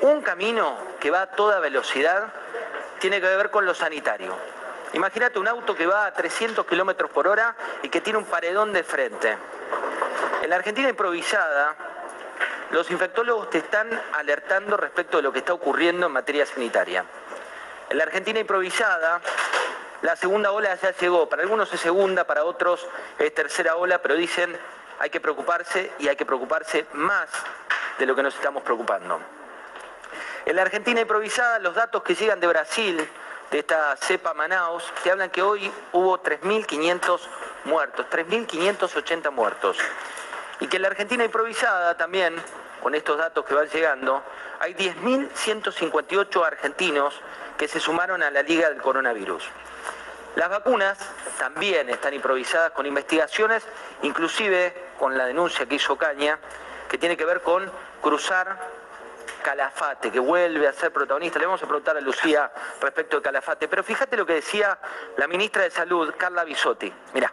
[0.00, 2.32] Un camino que va a toda velocidad
[2.98, 4.34] tiene que ver con lo sanitario.
[4.92, 8.72] Imagínate un auto que va a 300 kilómetros por hora y que tiene un paredón
[8.72, 9.36] de frente.
[10.42, 11.76] En la Argentina improvisada,
[12.72, 17.04] los infectólogos te están alertando respecto de lo que está ocurriendo en materia sanitaria.
[17.88, 19.20] En la Argentina improvisada,
[20.02, 22.86] la segunda ola ya llegó, para algunos es segunda, para otros
[23.18, 24.56] es tercera ola, pero dicen
[24.98, 27.28] hay que preocuparse y hay que preocuparse más
[27.98, 29.20] de lo que nos estamos preocupando.
[30.46, 33.08] En la Argentina improvisada, los datos que llegan de Brasil,
[33.50, 37.20] de esta cepa Manaus, que hablan que hoy hubo 3.500
[37.64, 39.76] muertos, 3.580 muertos.
[40.60, 42.36] Y que en la Argentina improvisada también,
[42.82, 44.22] con estos datos que van llegando,
[44.58, 47.14] hay 10.158 argentinos
[47.56, 49.44] que se sumaron a la Liga del Coronavirus.
[50.36, 50.98] Las vacunas
[51.38, 53.66] también están improvisadas con investigaciones,
[54.02, 56.38] inclusive con la denuncia que hizo Caña,
[56.88, 57.70] que tiene que ver con
[58.00, 58.56] cruzar
[59.42, 61.38] Calafate, que vuelve a ser protagonista.
[61.38, 62.50] Le vamos a preguntar a Lucía
[62.80, 64.78] respecto de Calafate, pero fíjate lo que decía
[65.16, 66.92] la ministra de Salud, Carla Bisotti.
[67.12, 67.32] Mira.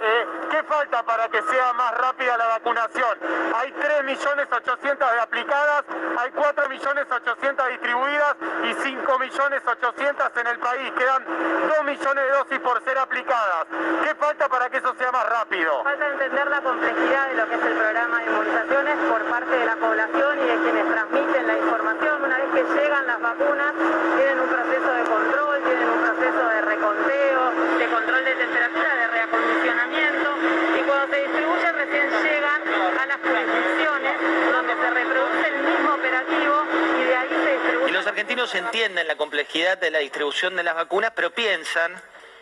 [0.00, 3.18] Eh, ¿Qué falta para que sea más rápida la vacunación?
[3.54, 5.84] Hay 3.800.000 de aplicadas,
[6.18, 10.92] hay 4.800.000 distribuidas y 5.800.000 en el país.
[10.92, 13.66] Quedan 2 millones de dosis por ser aplicadas.
[14.04, 15.82] ¿Qué falta para que eso sea más rápido?
[15.82, 19.66] Falta entender la complejidad de lo que es el programa de inmunizaciones por parte de
[19.66, 22.22] la población y de quienes transmiten la información.
[22.22, 23.72] Una vez que llegan las vacunas,
[24.16, 29.06] tienen un proceso de control, tienen un proceso de reconteo, de control de temperatura, de
[29.08, 32.62] reacondicionamiento y cuando se distribuyen recién llegan
[33.00, 34.14] a las jurisdicciones
[34.52, 36.54] donde se reproduce el mismo operativo
[36.98, 37.90] y de ahí se distribuye.
[37.90, 41.94] Y los argentinos entienden la complejidad de la distribución de las vacunas, pero piensan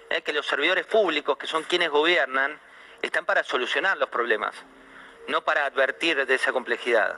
[0.09, 0.23] ¿eh?
[0.23, 2.59] que los servidores públicos, que son quienes gobiernan,
[3.03, 4.55] están para solucionar los problemas,
[5.29, 7.17] no para advertir de esa complejidad.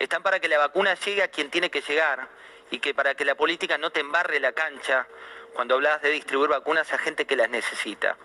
[0.00, 2.26] Están para que la vacuna llegue a quien tiene que llegar
[2.72, 5.06] y que para que la política no te embarre la cancha
[5.54, 8.16] cuando hablas de distribuir vacunas a gente que las necesita.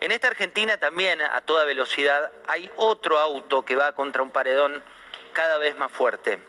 [0.00, 4.82] En esta Argentina también a toda velocidad hay otro auto que va contra un paredón
[5.34, 6.40] cada vez más fuerte.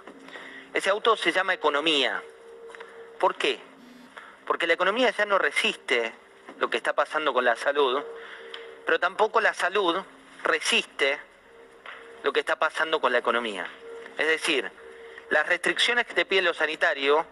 [0.73, 2.23] Ese auto se llama economía.
[3.19, 3.59] ¿Por qué?
[4.47, 6.13] Porque la economía ya no resiste
[6.59, 8.01] lo que está pasando con la salud,
[8.85, 10.01] pero tampoco la salud
[10.43, 11.19] resiste
[12.23, 13.67] lo que está pasando con la economía.
[14.17, 14.71] Es decir,
[15.29, 17.25] las restricciones que te pide lo sanitario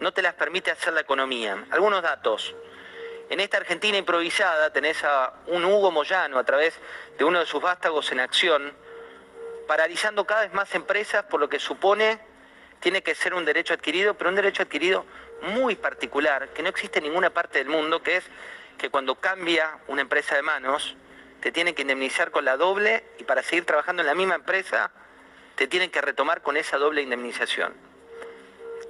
[0.00, 1.64] no te las permite hacer la economía.
[1.70, 2.54] Algunos datos.
[3.30, 6.74] En esta Argentina improvisada tenés a un Hugo Moyano a través
[7.16, 8.74] de uno de sus vástagos en acción,
[9.66, 12.31] paralizando cada vez más empresas por lo que supone
[12.82, 15.06] tiene que ser un derecho adquirido, pero un derecho adquirido
[15.54, 18.24] muy particular, que no existe en ninguna parte del mundo, que es
[18.76, 20.96] que cuando cambia una empresa de manos,
[21.40, 24.90] te tienen que indemnizar con la doble y para seguir trabajando en la misma empresa,
[25.54, 27.72] te tienen que retomar con esa doble indemnización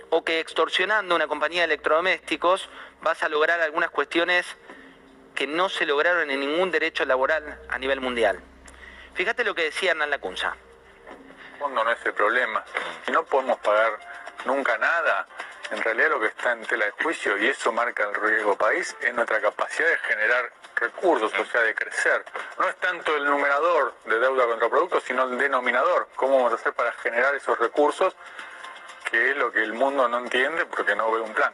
[0.09, 2.69] o que extorsionando una compañía de electrodomésticos
[3.03, 4.47] vas a lograr algunas cuestiones
[5.35, 8.41] que no se lograron en ningún derecho laboral a nivel mundial.
[9.15, 10.57] Fíjate lo que decía Hernán Lacunza.
[11.63, 12.65] Fondo no es el problema.
[13.07, 13.99] Si no podemos pagar
[14.45, 15.27] nunca nada,
[15.71, 18.97] en realidad lo que está en tela de juicio, y eso marca el riesgo país,
[19.01, 22.25] es nuestra capacidad de generar recursos, o sea, de crecer.
[22.59, 26.09] No es tanto el numerador de deuda contra productos, sino el denominador.
[26.17, 28.17] ¿Cómo vamos a hacer para generar esos recursos
[29.13, 31.53] que es lo que el mundo no entiende porque no ve un plan.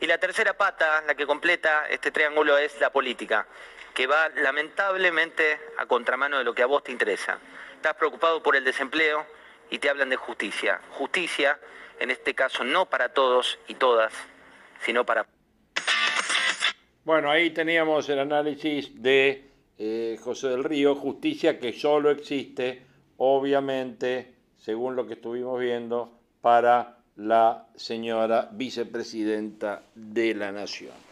[0.00, 3.46] Y la tercera pata, la que completa este triángulo, es la política,
[3.92, 7.38] que va lamentablemente a contramano de lo que a vos te interesa.
[7.78, 9.24] Estás preocupado por el desempleo
[9.70, 10.80] y te hablan de justicia.
[10.90, 11.60] Justicia,
[12.00, 14.12] en este caso, no para todos y todas,
[14.84, 15.24] sino para...
[17.04, 19.48] Bueno, ahí teníamos el análisis de
[19.78, 22.82] eh, José del Río, justicia que solo existe,
[23.16, 31.07] obviamente, según lo que estuvimos viendo, para la señora vicepresidenta de la Nación.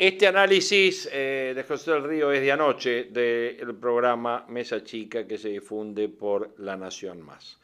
[0.00, 5.36] Este análisis eh, de José del Río es de anoche del programa Mesa Chica que
[5.36, 7.58] se difunde por La Nación Más.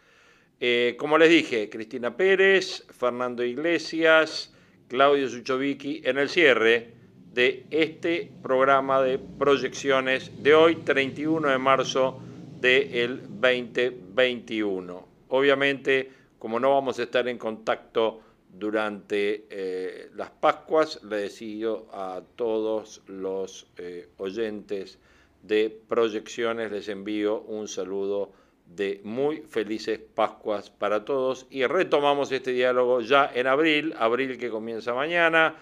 [0.61, 4.55] Eh, como les dije, Cristina Pérez, Fernando Iglesias,
[4.87, 6.93] Claudio Suchovicki en el cierre
[7.33, 12.21] de este programa de proyecciones de hoy, 31 de marzo
[12.61, 15.09] del 2021.
[15.29, 18.21] Obviamente, como no vamos a estar en contacto
[18.59, 24.99] durante eh, las Pascuas, le decido a todos los eh, oyentes
[25.43, 28.33] de proyecciones, les envío un saludo
[28.67, 34.51] de muy felices Pascuas para todos y retomamos este diálogo ya en abril, abril que
[34.51, 35.55] comienza mañana.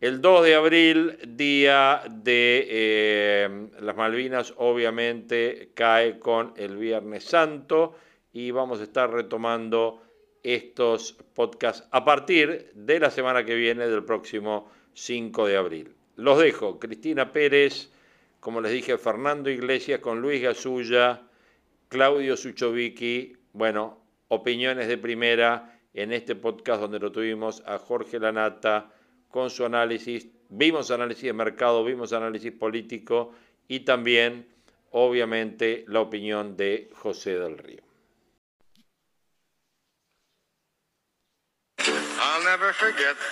[0.00, 7.94] El 2 de abril, día de eh, las Malvinas, obviamente cae con el Viernes Santo
[8.32, 10.02] y vamos a estar retomando
[10.44, 15.94] estos podcasts a partir de la semana que viene, del próximo 5 de abril.
[16.16, 17.90] Los dejo, Cristina Pérez,
[18.38, 21.22] como les dije, Fernando Iglesias con Luis Gasulla,
[21.88, 28.92] Claudio Suchovicki, bueno, opiniones de primera en este podcast donde lo tuvimos a Jorge Lanata
[29.30, 33.32] con su análisis, vimos análisis de mercado, vimos análisis político
[33.66, 34.46] y también,
[34.90, 37.83] obviamente, la opinión de José del Río.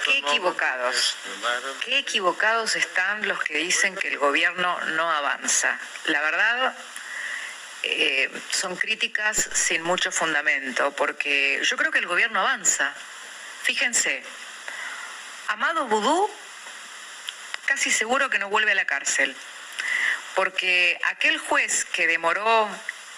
[0.05, 1.17] Qué equivocados.
[1.85, 5.79] Qué equivocados están los que dicen que el gobierno no avanza.
[6.07, 6.77] La verdad,
[7.83, 12.95] eh, son críticas sin mucho fundamento, porque yo creo que el gobierno avanza.
[13.63, 14.23] Fíjense,
[15.49, 16.31] Amado Vudú
[17.67, 19.35] casi seguro que no vuelve a la cárcel,
[20.35, 22.69] porque aquel juez que demoró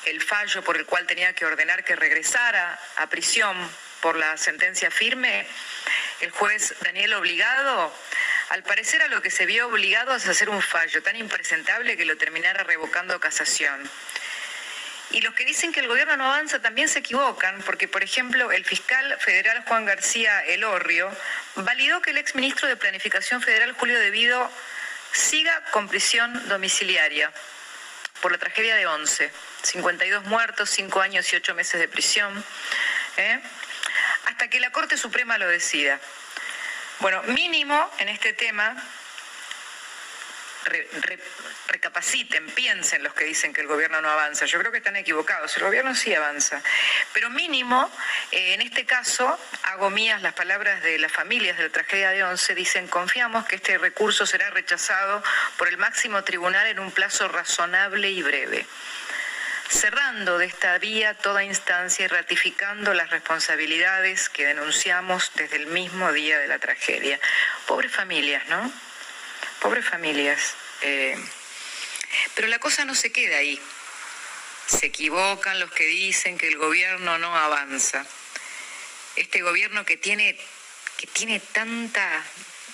[0.04, 3.56] el fallo por el cual tenía que ordenar que regresara a prisión
[4.04, 5.46] por la sentencia firme,
[6.20, 7.90] el juez Daniel Obligado,
[8.50, 12.04] al parecer a lo que se vio obligado es hacer un fallo tan impresentable que
[12.04, 13.90] lo terminara revocando casación.
[15.12, 18.52] Y los que dicen que el gobierno no avanza también se equivocan, porque, por ejemplo,
[18.52, 21.10] el fiscal federal Juan García Elorrio
[21.54, 24.52] validó que el exministro de Planificación Federal, Julio Devido,
[25.12, 27.32] siga con prisión domiciliaria
[28.20, 29.32] por la tragedia de 11.
[29.62, 32.44] 52 muertos, 5 años y 8 meses de prisión.
[33.16, 33.40] ¿eh?
[34.26, 36.00] Hasta que la Corte Suprema lo decida.
[37.00, 38.76] Bueno, mínimo en este tema,
[41.66, 44.46] recapaciten, piensen los que dicen que el gobierno no avanza.
[44.46, 46.62] Yo creo que están equivocados, el gobierno sí avanza.
[47.12, 47.90] Pero mínimo,
[48.30, 52.24] eh, en este caso, hago mías las palabras de las familias de la tragedia de
[52.24, 55.22] Once, dicen, confiamos que este recurso será rechazado
[55.58, 58.66] por el máximo tribunal en un plazo razonable y breve
[59.68, 66.12] cerrando de esta vía toda instancia y ratificando las responsabilidades que denunciamos desde el mismo
[66.12, 67.18] día de la tragedia.
[67.66, 68.72] Pobres familias, ¿no?
[69.60, 70.54] Pobres familias.
[70.82, 71.16] Eh,
[72.34, 73.60] pero la cosa no se queda ahí.
[74.66, 78.06] Se equivocan los que dicen que el gobierno no avanza.
[79.16, 80.38] Este gobierno que tiene,
[80.96, 82.24] que tiene tanta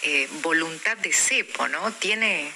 [0.02, 1.92] eh, voluntad de cepo, ¿no?
[1.92, 2.52] Tiene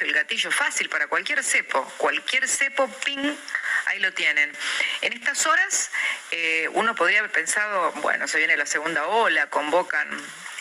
[0.00, 1.84] el gatillo fácil para cualquier cepo.
[1.96, 3.34] Cualquier cepo, ping,
[3.86, 4.52] ahí lo tienen.
[5.02, 5.90] En estas horas
[6.30, 10.08] eh, uno podría haber pensado, bueno, se viene la segunda ola, convocan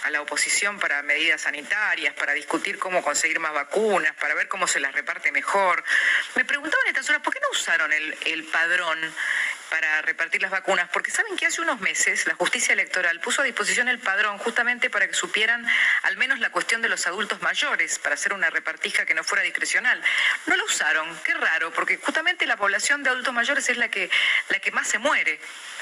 [0.04, 4.68] a la oposición para medidas sanitarias, para discutir cómo conseguir más vacunas, para ver cómo
[4.68, 5.84] se las reparte mejor.
[6.36, 9.00] Me preguntaba en estas horas, ¿por qué no usaron el padrón
[9.70, 13.46] para repartir las vacunas, porque saben que hace unos meses la justicia electoral puso a
[13.46, 15.66] disposición el padrón justamente para que supieran
[16.04, 19.44] al menos la cuestión de los adultos mayores, para hacer una repartija que no fuera
[19.44, 20.02] discrecional.
[20.46, 24.10] No lo usaron, qué raro, porque justamente la población de adultos mayores es la que,
[24.50, 25.40] la que más se muere.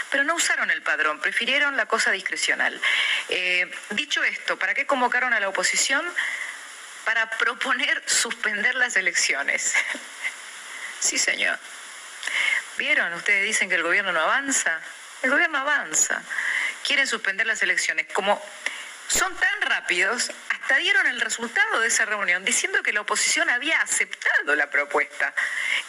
[0.10, 2.80] Pero no usaron el padrón, prefirieron la cosa discrecional.
[3.30, 6.06] Eh, dicho esto, ¿para qué convocaron a la oposición?
[7.06, 9.74] Para proponer suspender las elecciones.
[11.00, 11.60] sí, señor.
[12.78, 13.14] ¿Vieron?
[13.14, 14.80] Ustedes dicen que el gobierno no avanza.
[15.22, 16.22] El gobierno avanza.
[16.86, 18.08] Quieren suspender las elecciones.
[18.14, 18.42] Como
[19.08, 23.80] son tan rápidos, hasta dieron el resultado de esa reunión diciendo que la oposición había
[23.82, 25.34] aceptado la propuesta,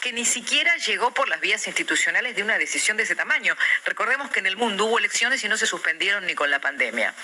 [0.00, 3.56] que ni siquiera llegó por las vías institucionales de una decisión de ese tamaño.
[3.84, 7.14] Recordemos que en el mundo hubo elecciones y no se suspendieron ni con la pandemia.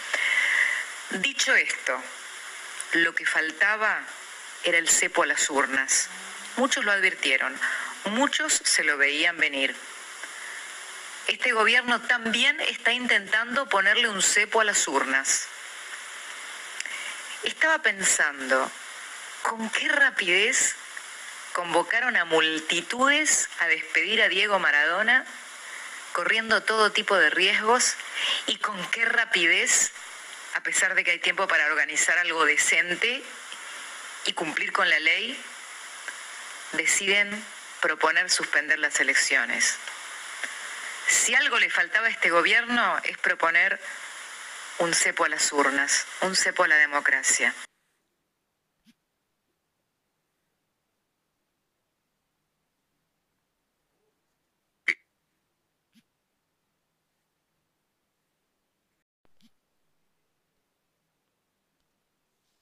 [1.10, 2.02] Dicho esto,
[2.92, 4.02] lo que faltaba
[4.64, 6.08] era el cepo a las urnas.
[6.56, 7.54] Muchos lo advirtieron.
[8.04, 9.74] Muchos se lo veían venir.
[11.28, 15.46] Este gobierno también está intentando ponerle un cepo a las urnas.
[17.44, 18.70] Estaba pensando,
[19.42, 20.74] ¿con qué rapidez
[21.52, 25.24] convocaron a multitudes a despedir a Diego Maradona,
[26.12, 27.94] corriendo todo tipo de riesgos,
[28.46, 29.92] y con qué rapidez,
[30.54, 33.22] a pesar de que hay tiempo para organizar algo decente
[34.26, 35.40] y cumplir con la ley,
[36.72, 37.44] deciden
[37.82, 39.76] proponer suspender las elecciones.
[41.08, 43.78] Si algo le faltaba a este gobierno es proponer
[44.78, 47.52] un cepo a las urnas, un cepo a la democracia.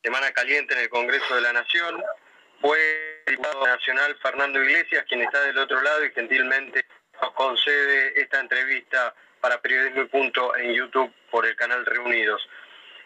[0.03, 2.03] Semana caliente en el Congreso de la Nación.
[2.61, 6.85] Fue diputado nacional Fernando Iglesias, quien está del otro lado y gentilmente
[7.21, 12.47] nos concede esta entrevista para Periodismo y Punto en YouTube por el canal Reunidos.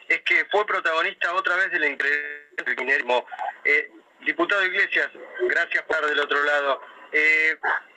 [0.08, 3.24] Es que fue protagonista otra vez del increíble
[3.64, 3.90] eh,
[4.20, 5.10] diputado Iglesias,
[5.48, 6.80] gracias por estar del otro lado.
[7.12, 7.56] Eh,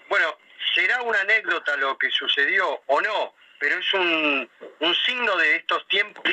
[0.10, 0.38] bueno,
[0.76, 4.50] será una anécdota lo que sucedió o no, pero es un
[5.06, 6.24] signo de estos tiempos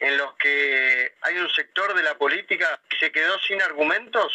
[0.00, 4.32] en los que hay un sector de la política que se quedó sin argumentos.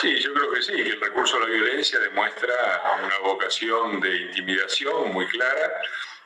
[0.00, 4.16] Sí, yo creo que sí, que el recurso a la violencia demuestra una vocación de
[4.16, 5.80] intimidación muy clara,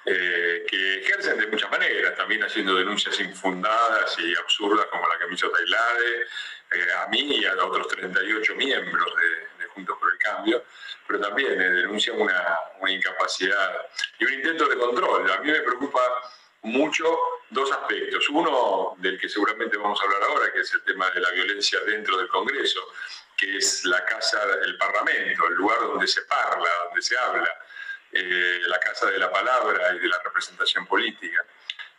[0.07, 5.27] eh, que ejercen de muchas maneras, también haciendo denuncias infundadas y absurdas como la que
[5.27, 6.23] me hizo Tailade,
[6.73, 10.65] eh, a mí y a otros 38 miembros de, Juntos por el Cambio,
[11.07, 13.87] pero también eh, denuncian una, una incapacidad
[14.19, 15.31] y un intento de control.
[15.31, 16.01] A mí me preocupa
[16.63, 17.19] mucho
[17.51, 18.29] dos aspectos.
[18.31, 21.81] Uno del que seguramente vamos a hablar ahora, que es el tema de la violencia
[21.81, 22.81] dentro del Congreso,
[23.37, 27.51] que es la casa del Parlamento, el lugar donde se parla, donde se habla,
[28.13, 31.45] eh, la casa de la palabra y de la representación política.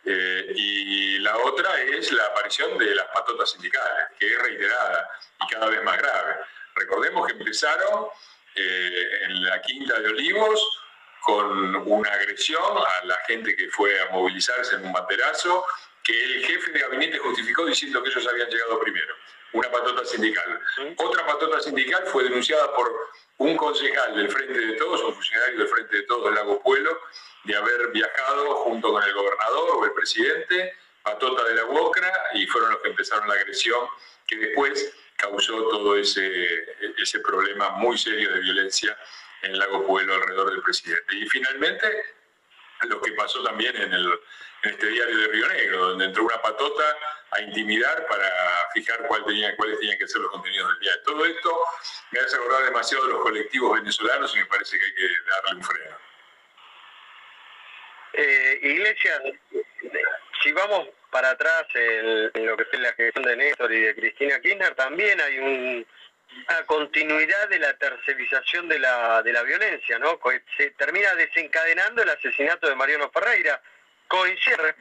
[0.03, 5.09] Eh, y la otra es la aparición de las patotas sindicales, que es reiterada
[5.41, 6.37] y cada vez más grave.
[6.75, 8.07] Recordemos que empezaron
[8.55, 10.80] eh, en la Quinta de Olivos
[11.21, 15.65] con una agresión a la gente que fue a movilizarse en un banderazo,
[16.03, 19.15] que el jefe de gabinete justificó diciendo que ellos habían llegado primero.
[19.53, 20.59] Una patota sindical.
[20.97, 22.91] Otra patota sindical fue denunciada por
[23.37, 26.97] un concejal del Frente de Todos, un funcionario del Frente de Todos del Lago Pueblo,
[27.43, 32.47] de haber viajado junto con el gobernador o el presidente, patota de la UOCRA, y
[32.47, 33.87] fueron los que empezaron la agresión
[34.25, 38.97] que después causó todo ese, ese problema muy serio de violencia
[39.43, 41.15] en Lago Pueblo alrededor del presidente.
[41.15, 41.87] Y finalmente,
[42.83, 44.19] lo que pasó también en, el,
[44.63, 46.97] en este diario de Río Negro, donde entró una patota
[47.31, 48.27] a intimidar para
[48.73, 51.03] fijar cuál tenía, cuáles tenían que ser los contenidos del día.
[51.03, 51.63] Todo esto
[52.11, 55.55] me hace acordar demasiado de los colectivos venezolanos y me parece que hay que darle
[55.55, 55.97] un freno.
[58.13, 59.21] Eh, Iglesias,
[60.43, 64.39] si vamos para atrás en, lo que es la gestión de Néstor y de Cristina
[64.41, 65.85] Kirchner, también hay
[66.47, 70.19] una continuidad de la tercerización de la, de la violencia, ¿no?
[70.57, 73.61] Se termina desencadenando el asesinato de Mariano Ferreira.
[74.07, 74.75] ¿Coincide?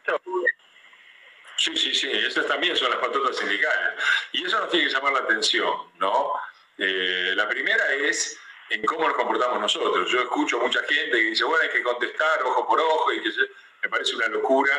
[1.57, 4.03] Sí, sí, sí, esas también son las patotas sindicales.
[4.32, 6.32] Y eso nos tiene que llamar la atención, ¿no?
[6.78, 8.38] Eh, la primera es
[8.70, 10.11] en cómo nos comportamos nosotros.
[10.11, 13.30] Yo escucho mucha gente que dice, bueno, hay que contestar ojo por ojo, y que
[13.82, 14.72] me parece una locura.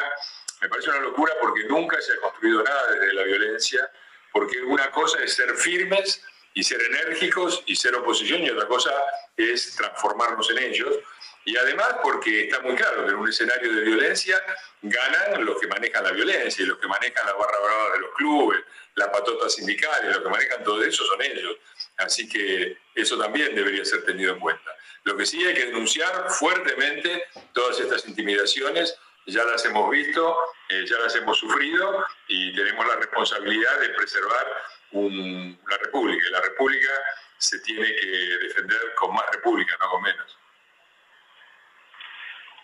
[0.62, 3.92] Me parece una locura porque nunca se ha construido nada desde la violencia,
[4.32, 6.24] porque una cosa es ser firmes
[6.54, 8.92] y ser enérgicos y ser oposición y otra cosa
[9.38, 10.96] es transformarnos en ellos.
[11.44, 14.42] Y además porque está muy claro que en un escenario de violencia
[14.82, 18.12] ganan los que manejan la violencia y los que manejan la barra brava de los
[18.16, 18.60] clubes,
[18.96, 21.58] la patota sindical y los que manejan todo eso son ellos.
[21.98, 24.76] Así que eso también debería ser tenido en cuenta.
[25.04, 27.24] Lo que sí hay que denunciar fuertemente
[27.54, 28.96] todas estas intimidaciones,
[29.26, 30.38] ya las hemos visto,
[30.70, 34.48] eh, ya las hemos sufrido y tenemos la responsabilidad de preservar
[34.92, 36.28] la República.
[36.28, 36.90] Y la República
[37.38, 40.38] se tiene que defender con más República, no con menos.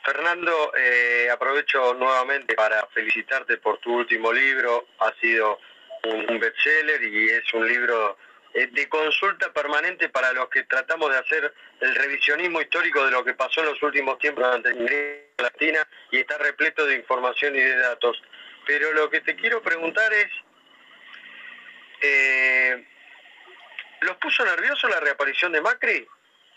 [0.03, 4.87] Fernando, eh, aprovecho nuevamente para felicitarte por tu último libro.
[4.99, 5.59] Ha sido
[6.03, 8.17] un, bestseller y es un libro
[8.53, 13.25] eh, de consulta permanente para los que tratamos de hacer el revisionismo histórico de lo
[13.25, 14.73] que pasó en los últimos tiempos durante
[15.37, 18.21] la Latina y está repleto de información y de datos.
[18.65, 20.31] Pero lo que te quiero preguntar es,
[22.01, 22.87] eh,
[24.01, 26.07] ¿los puso nervioso la reaparición de Macri?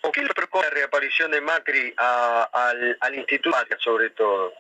[0.03, 4.55] ¿O qué le preocupa la reaparición de Macri al, al Instituto sobre todo?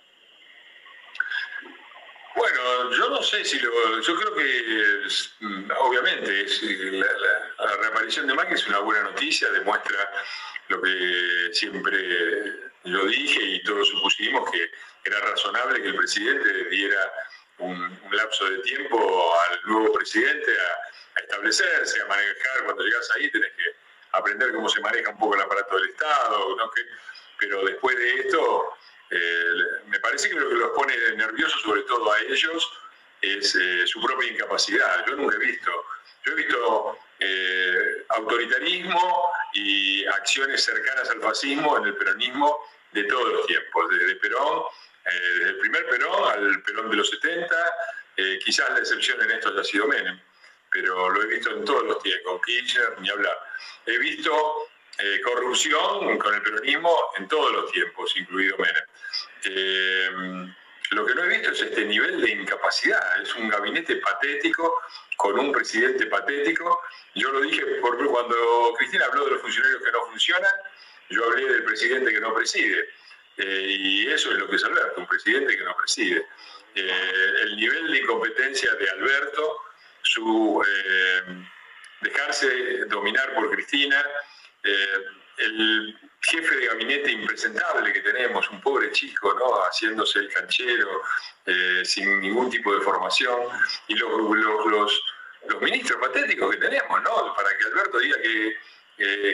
[2.34, 4.00] Bueno, yo no sé si lo.
[4.00, 5.08] Yo creo que,
[5.40, 6.46] mm, obviamente,
[6.92, 10.10] la, reaparición de Macri es una buena noticia, demuestra
[10.68, 14.70] lo que siempre yo dije y todos supusimos que
[15.04, 17.12] era razonable que el presidente diera
[17.60, 22.64] un, lapso de tiempo al nuevo presidente a, a establecerse, a manejar.
[22.64, 23.76] Cuando llegas ahí tenés que
[24.12, 26.56] aprender cómo se maneja un poco el aparato del Estado,
[27.38, 28.74] pero después de esto,
[29.10, 29.54] eh,
[29.86, 32.72] me parece que lo que los pone nerviosos, sobre todo a ellos,
[33.22, 35.04] es eh, su propia incapacidad.
[35.06, 35.70] Yo nunca he visto,
[36.24, 42.58] yo he visto eh, autoritarismo y acciones cercanas al fascismo en el peronismo
[42.92, 44.64] de todos los tiempos, desde Perón,
[45.04, 47.56] desde el primer Perón al Perón de los 70,
[48.44, 50.20] quizás la excepción en esto haya sido Menem
[50.70, 53.36] pero lo he visto en todos los tiempos, Kirchner ni hablar.
[53.86, 58.84] He visto eh, corrupción con el peronismo en todos los tiempos, incluido Menem.
[59.44, 60.10] Eh,
[60.90, 63.22] lo que no he visto es este nivel de incapacidad.
[63.22, 64.82] Es un gabinete patético
[65.16, 66.82] con un presidente patético.
[67.14, 70.52] Yo lo dije por, cuando Cristina habló de los funcionarios que no funcionan,
[71.10, 72.88] yo hablé del presidente que no preside.
[73.40, 76.26] Eh, y eso es lo que es Alberto, un presidente que no preside.
[76.74, 79.60] el nivel de incompetencia de Alberto
[80.02, 81.22] su eh,
[82.00, 84.04] dejarse dominar por Cristina,
[84.62, 85.04] eh,
[85.38, 89.62] el jefe de gabinete impresentable que tenemos, un pobre chico, ¿no?
[89.62, 91.02] haciéndose el canchero,
[91.46, 93.40] eh, sin ningún tipo de formación,
[93.88, 94.10] y los,
[94.66, 95.02] los,
[95.60, 97.34] ministros patéticos que tenemos, ¿no?
[97.34, 98.56] para que Alberto diga que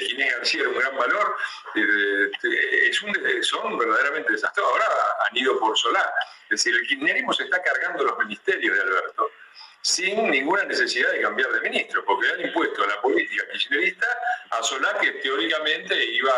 [0.00, 1.36] Ginés García era un gran valor,
[1.74, 3.12] es un,
[3.42, 4.72] son verdaderamente desastrosos.
[4.72, 4.86] Ahora
[5.28, 6.12] han ido por solar.
[6.44, 9.30] Es decir, el kirchnerismo se está cargando los ministerios de Alberto
[9.86, 14.06] sin ninguna necesidad de cambiar de ministro, porque han impuesto a la política kirchnerista
[14.50, 16.32] a Solá que teóricamente iba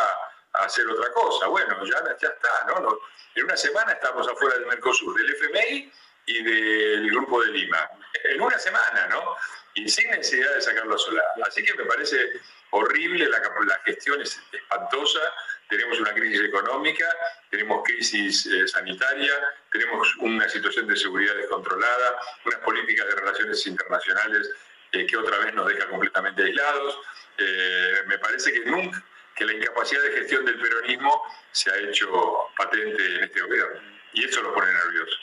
[0.52, 1.46] a hacer otra cosa.
[1.46, 3.00] Bueno, ya, ya está, ¿no?
[3.34, 5.92] En una semana estamos afuera del Mercosur, del FMI
[6.26, 7.90] y del Grupo de Lima.
[8.24, 9.36] En una semana, ¿no?
[9.74, 11.24] Y sin necesidad de sacarlo a Solá.
[11.46, 15.20] Así que me parece horrible, la, la gestión es espantosa,
[15.68, 17.06] tenemos una crisis económica,
[17.50, 19.32] tenemos crisis eh, sanitaria,
[19.70, 24.50] tenemos una situación de seguridad descontrolada, unas políticas de relaciones internacionales
[24.92, 26.98] eh, que otra vez nos deja completamente aislados.
[27.36, 29.02] Eh, me parece que nunca
[29.34, 33.80] que la incapacidad de gestión del peronismo se ha hecho patente en este gobierno
[34.12, 35.16] y eso lo pone nervioso.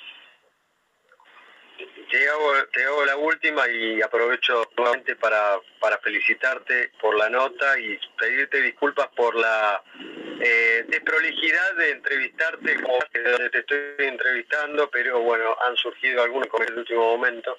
[2.10, 8.62] Te hago, la última y aprovecho nuevamente para, para felicitarte por la nota y pedirte
[8.62, 9.82] disculpas por la
[10.40, 16.74] eh, desprolijidad de entrevistarte como donde te estoy entrevistando, pero bueno, han surgido algunos en
[16.74, 17.58] el último momento.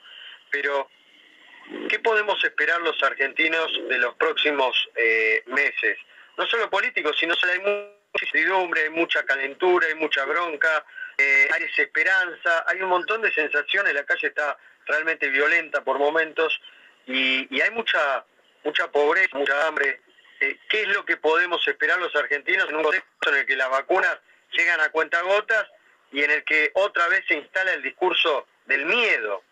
[0.51, 0.89] Pero,
[1.89, 5.99] ¿qué podemos esperar los argentinos de los próximos eh, meses?
[6.39, 10.85] No solo políticos, sino hay incertidumbre, hay mucha calentura, hay mucha bronca,
[11.19, 16.61] eh, hay desesperanza, hay un montón de sensaciones, la calle está realmente violenta por momentos
[17.07, 18.25] y, hay mucha
[18.65, 20.01] mucha pobreza, mucha hambre.
[20.41, 23.57] Eh, ¿Qué es lo que podemos esperar los argentinos en un contexto en el que
[23.57, 24.19] las vacunas
[24.53, 25.67] llegan a cuentagotas
[26.13, 29.43] y en el que otra vez se instala el discurso del miedo?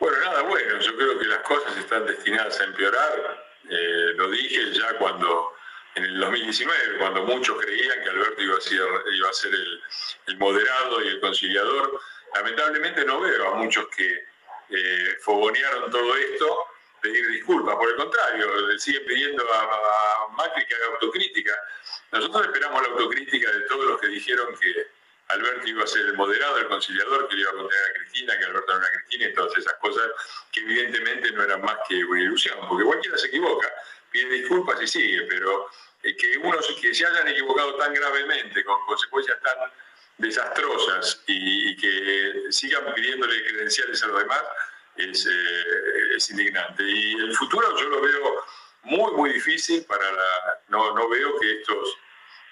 [0.00, 3.44] Bueno, nada bueno, yo creo que las cosas están destinadas a empeorar.
[3.70, 5.54] Eh, lo dije ya cuando
[5.94, 8.80] en el 2019, cuando muchos creían que Alberto iba a ser,
[9.12, 12.00] iba a ser el, moderado y el conciliador.
[12.34, 14.26] Lamentablemente no veo a muchos que
[14.70, 16.66] eh, fogonearon todo esto
[17.00, 17.76] pedir disculpas.
[17.76, 21.52] Por el contrario, le siguen pidiendo a, a, Macri que haga autocrítica.
[22.10, 24.86] Nosotros esperamos la autocrítica de todos los que dijeron que
[25.28, 28.38] Alberto iba a ser el moderado, el conciliador, que le iba a contener a Cristina,
[28.38, 30.10] que Alberto no era Cristina y todas esas cosas
[30.50, 33.72] que evidentemente no eran más que una ilusión, porque cualquiera se equivoca
[34.14, 35.68] pide disculpas y sigue, pero
[36.04, 39.70] eh, que unos que se hayan equivocado tan gravemente, con consecuencias tan
[40.18, 44.42] desastrosas y, que sigan pidiéndole credenciales a los demás,
[44.96, 46.84] es, eh, es, indignante.
[46.84, 48.44] Y el futuro yo lo veo
[48.84, 50.60] muy, muy difícil para la...
[50.68, 51.98] No, no veo que estos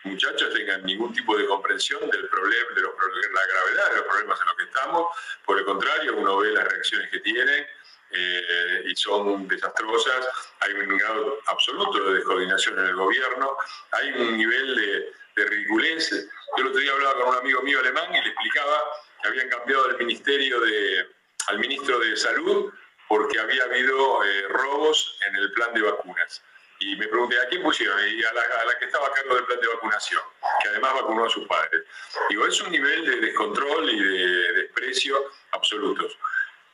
[0.02, 2.92] muchachos tengan ningún tipo de comprensión del problema, de los,
[3.32, 5.06] la gravedad de los problemas en los que estamos.
[5.46, 7.64] Por el contrario, uno ve las reacciones que tienen
[8.12, 10.28] eh, y son desastrosas.
[10.60, 13.56] Hay un grado absoluto de descoordinación en el gobierno,
[13.92, 16.10] hay un nivel de, de ridiculez.
[16.10, 18.82] Yo el otro día hablaba con un amigo mío alemán y le explicaba
[19.22, 21.08] que habían cambiado el ministerio de,
[21.48, 22.72] al ministro de Salud
[23.08, 26.42] porque había habido eh, robos en el plan de vacunas.
[26.80, 27.96] Y me pregunté, ¿a quién pusieron?
[28.08, 30.22] Y a la, que estaba a cargo del plan de vacunación,
[30.62, 31.84] que además vacunó a sus padres.
[32.28, 36.18] Digo, es un nivel de descontrol y de desprecio absolutos.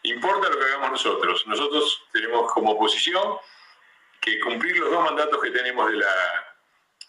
[0.02, 1.46] Importa lo que hagamos nosotros.
[1.46, 3.38] Nosotros tenemos como oposición
[4.20, 6.56] que cumplir los dos mandatos que tenemos de la,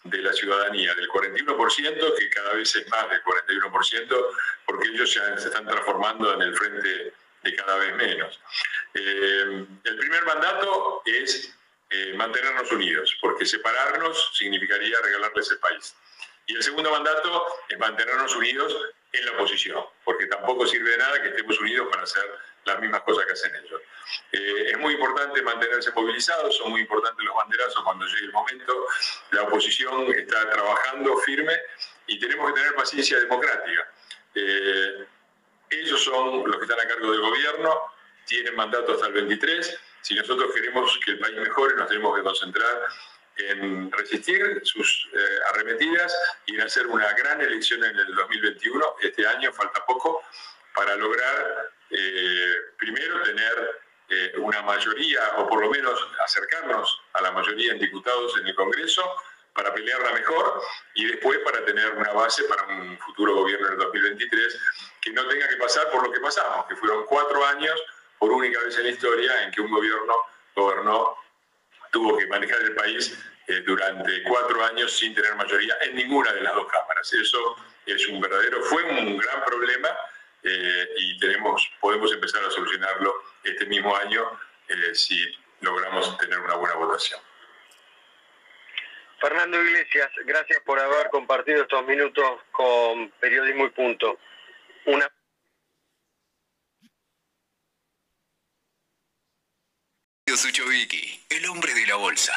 [0.04, 4.26] de la ciudadanía, del 41%, que cada vez es más del 41%,
[4.66, 8.40] porque ellos ya se están transformando en el frente de cada vez menos.
[8.94, 11.54] Eh, el primer mandato es
[11.90, 15.94] eh, mantenernos unidos, porque separarnos significaría regalarles el país.
[16.46, 18.76] Y el segundo mandato es mantenernos unidos
[19.12, 22.24] en la oposición, porque tampoco sirve de nada que estemos unidos para hacer
[22.64, 23.80] las mismas cosas que hacen ellos.
[24.32, 28.86] Eh, es muy importante mantenerse movilizados, son muy importantes los banderazos cuando llegue el momento.
[29.30, 31.54] La oposición está trabajando firme
[32.06, 33.90] y tenemos que tener paciencia democrática.
[34.34, 35.06] Eh,
[35.70, 37.80] ellos son los que están a cargo del gobierno,
[38.26, 39.78] tienen mandato hasta el 23.
[40.02, 42.88] Si nosotros queremos que el país mejore, nos tenemos que concentrar
[43.36, 45.18] en resistir sus eh,
[45.52, 46.14] arremetidas
[46.46, 48.96] y en hacer una gran elección en el 2021.
[49.02, 50.22] Este año falta poco
[50.74, 57.30] para lograr eh, primero tener eh, una mayoría, o por lo menos acercarnos a la
[57.30, 59.02] mayoría en diputados en el Congreso
[59.54, 60.62] para pelearla mejor
[60.94, 64.58] y después para tener una base para un futuro gobierno en el 2023
[65.00, 67.80] que no tenga que pasar por lo que pasamos, que fueron cuatro años
[68.18, 70.14] por única vez en la historia en que un gobierno
[70.54, 71.16] gobernó,
[71.90, 76.42] tuvo que manejar el país eh, durante cuatro años sin tener mayoría en ninguna de
[76.42, 77.12] las dos cámaras.
[77.12, 79.88] Eso es un verdadero, fue un gran problema
[80.42, 83.14] eh, y tenemos, podemos empezar a solucionarlo
[83.44, 84.24] este mismo año
[84.68, 85.22] eh, si
[85.60, 87.20] logramos tener una buena votación.
[89.20, 94.18] Fernando Iglesias, gracias por haber compartido estos minutos con Periodismo y Punto.
[94.86, 95.06] Una
[101.28, 102.32] el hombre de la bolsa.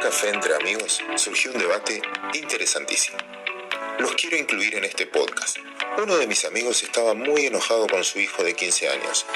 [0.00, 2.00] Café entre amigos, surgió un debate
[2.34, 3.18] interesantísimo.
[3.98, 5.58] Los quiero incluir en este podcast.
[5.96, 9.26] Uno de mis amigos estaba muy enojado con su hijo de 15 años.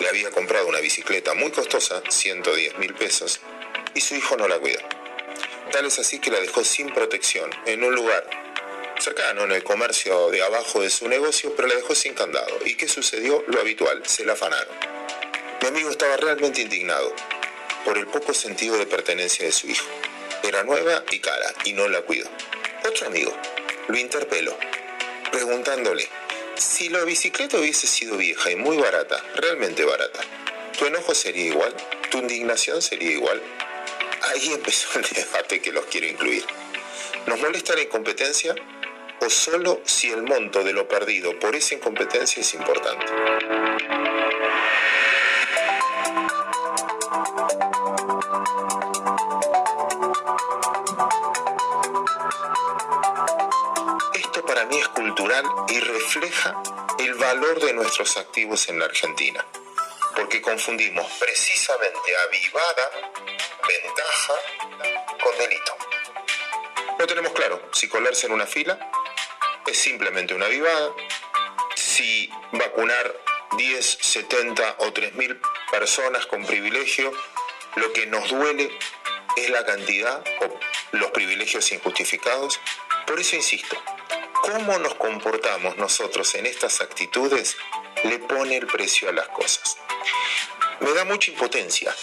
[0.00, 3.40] Le había comprado una bicicleta muy costosa, 110 mil pesos,
[3.94, 4.80] y su hijo no la cuidó.
[5.72, 8.28] Tal es así que la dejó sin protección, en un lugar
[9.00, 12.58] cercano, en el comercio de abajo de su negocio, pero la dejó sin candado.
[12.64, 13.42] ¿Y qué sucedió?
[13.48, 14.76] Lo habitual, se la afanaron.
[15.62, 17.12] Mi amigo estaba realmente indignado
[17.84, 19.86] por el poco sentido de pertenencia de su hijo.
[20.42, 22.28] Era nueva y cara y no la cuidó.
[22.84, 23.36] Otro amigo
[23.88, 24.56] lo interpeló,
[25.30, 26.08] preguntándole,
[26.56, 30.20] si la bicicleta hubiese sido vieja y muy barata, realmente barata,
[30.78, 31.74] ¿tu enojo sería igual?
[32.10, 33.40] ¿Tu indignación sería igual?
[34.30, 36.44] Ahí empezó el debate que los quiero incluir.
[37.26, 38.54] ¿Nos molesta la incompetencia?
[39.20, 43.06] ¿O solo si el monto de lo perdido por esa incompetencia es importante?
[55.72, 56.62] Y refleja
[56.98, 59.44] el valor de nuestros activos en la Argentina.
[60.14, 62.90] porque confundimos precisamente avivada,
[63.66, 64.34] ventaja,
[65.22, 65.74] con delito.
[66.98, 68.78] No tenemos claro si colarse en una fila
[69.66, 70.92] es simplemente una avivada,
[71.74, 73.16] si vacunar
[73.56, 77.10] 10, 70 o 3.000 personas con privilegio,
[77.76, 78.70] lo que nos duele
[79.36, 80.60] es la cantidad o
[80.92, 82.60] los privilegios injustificados.
[83.06, 83.82] Por eso insisto,
[84.42, 87.56] cómo nos comportamos nosotros en estas actitudes
[88.02, 89.76] le pone el precio a las cosas.
[90.80, 91.94] Me da mucha impotencia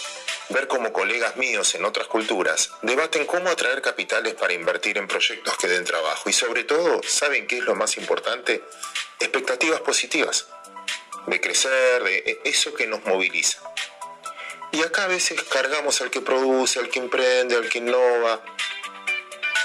[0.48, 5.56] ver cómo colegas míos en otras culturas debaten cómo atraer capitales para invertir en proyectos
[5.58, 8.64] que den trabajo y sobre todo, ¿saben qué es lo más importante?
[9.20, 10.48] Expectativas positivas,
[11.26, 13.60] de crecer, de e, eso que nos moviliza.
[14.72, 18.40] Y acá a veces cargamos al que produce, al que emprende, al que innova,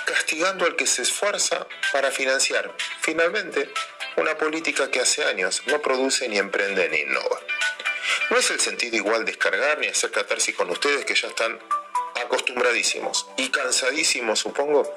[0.05, 3.69] castigando al que se esfuerza para financiar, finalmente,
[4.17, 7.39] una política que hace años no produce ni emprende ni innova.
[8.29, 11.59] No es el sentido igual descargar ni hacer catarsis con ustedes que ya están
[12.23, 14.91] acostumbradísimos y cansadísimos, supongo,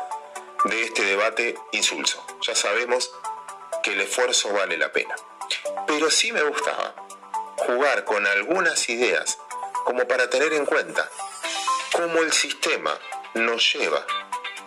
[0.64, 2.24] de este debate insulso.
[2.42, 3.10] Ya sabemos
[3.82, 5.14] que el esfuerzo vale la pena.
[5.86, 6.94] Pero sí me gustaba
[7.56, 9.38] jugar con algunas ideas
[9.84, 11.08] como para tener en cuenta
[11.92, 12.98] cómo el sistema
[13.34, 14.06] nos lleva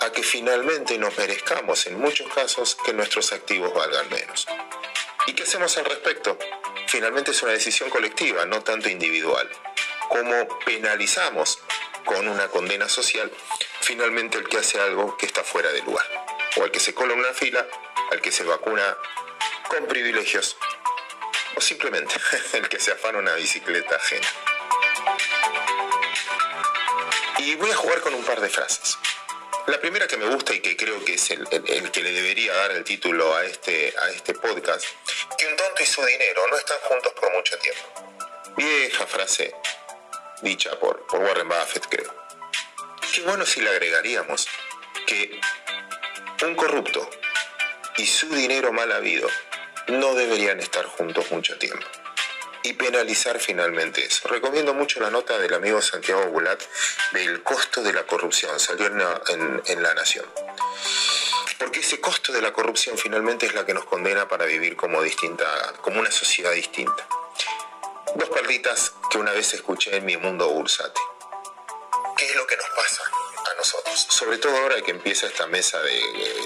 [0.02, 4.48] a que finalmente nos merezcamos en muchos casos que nuestros activos valgan menos.
[5.28, 6.38] ¿Y qué hacemos al respecto?
[6.88, 9.48] Finalmente es una decisión colectiva, no tanto individual.
[10.10, 11.60] ¿Cómo penalizamos
[12.04, 13.32] con una condena social
[13.82, 16.06] finalmente el que hace algo que está fuera de lugar?
[16.58, 17.66] O al que se cola una fila,
[18.12, 18.98] al que se vacuna
[19.70, 20.58] con privilegios,
[21.56, 22.16] o simplemente
[22.54, 24.28] el que se afana una bicicleta ajena.
[27.38, 28.98] Y voy a jugar con un par de frases.
[29.68, 32.72] La primera que me gusta y que creo que es el, que le debería dar
[32.72, 34.86] el título a este, a este podcast,
[35.38, 37.82] que un tonto y su dinero no están juntos por mucho tiempo.
[38.58, 39.54] Vieja frase
[40.42, 42.14] dicha por, por Warren Buffett, creo.
[43.14, 44.48] Qué bueno si le agregaríamos
[45.06, 45.40] que
[46.44, 47.08] un corrupto
[47.98, 49.30] y su dinero mal habido
[49.88, 51.86] no deberían estar juntos mucho tiempo
[52.64, 54.28] y penalizar finalmente eso.
[54.28, 56.62] Recomiendo mucho la nota del amigo Santiago Bulat
[57.14, 60.26] del costo de la corrupción, salió en la, Nación.
[61.58, 65.02] Porque ese costo de la corrupción finalmente es la que nos condena para vivir como
[65.02, 65.46] distinta,
[65.82, 67.08] como una sociedad distinta.
[68.16, 71.00] Dos perlitas que una vez escuché en mi mundo Ursate.
[72.18, 73.04] ¿Qué es lo que nos pasa
[73.52, 74.08] a nosotros?
[74.10, 76.02] Sobre todo ahora que empieza esta mesa de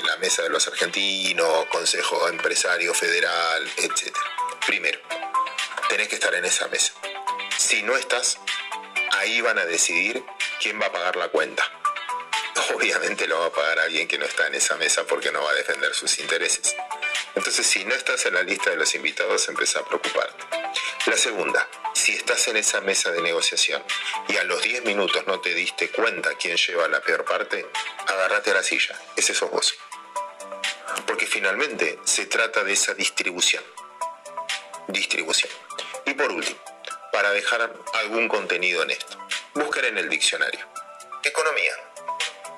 [0.05, 4.15] la mesa de los argentinos, Consejo Empresario Federal, etc.
[4.65, 4.99] Primero,
[5.89, 6.93] tenés que estar en esa mesa.
[7.57, 8.39] Si no estás,
[9.17, 10.23] ahí van a decidir
[10.61, 11.63] quién va a pagar la cuenta.
[12.75, 15.51] Obviamente lo va a pagar alguien que no está en esa mesa porque no va
[15.51, 16.75] a defender sus intereses.
[17.35, 20.43] Entonces, si no estás en la lista de los invitados, empieza a preocuparte.
[21.05, 23.83] La segunda, si estás en esa mesa de negociación
[24.27, 27.65] y a los 10 minutos no te diste cuenta quién lleva la peor parte,
[28.07, 28.99] agárrate a la silla.
[29.15, 29.75] Ese sos vos.
[31.05, 33.63] Porque finalmente se trata de esa distribución.
[34.87, 35.51] Distribución.
[36.05, 36.59] Y por último,
[37.11, 39.17] para dejar algún contenido en esto,
[39.55, 40.65] buscar en el diccionario.
[41.23, 41.71] Economía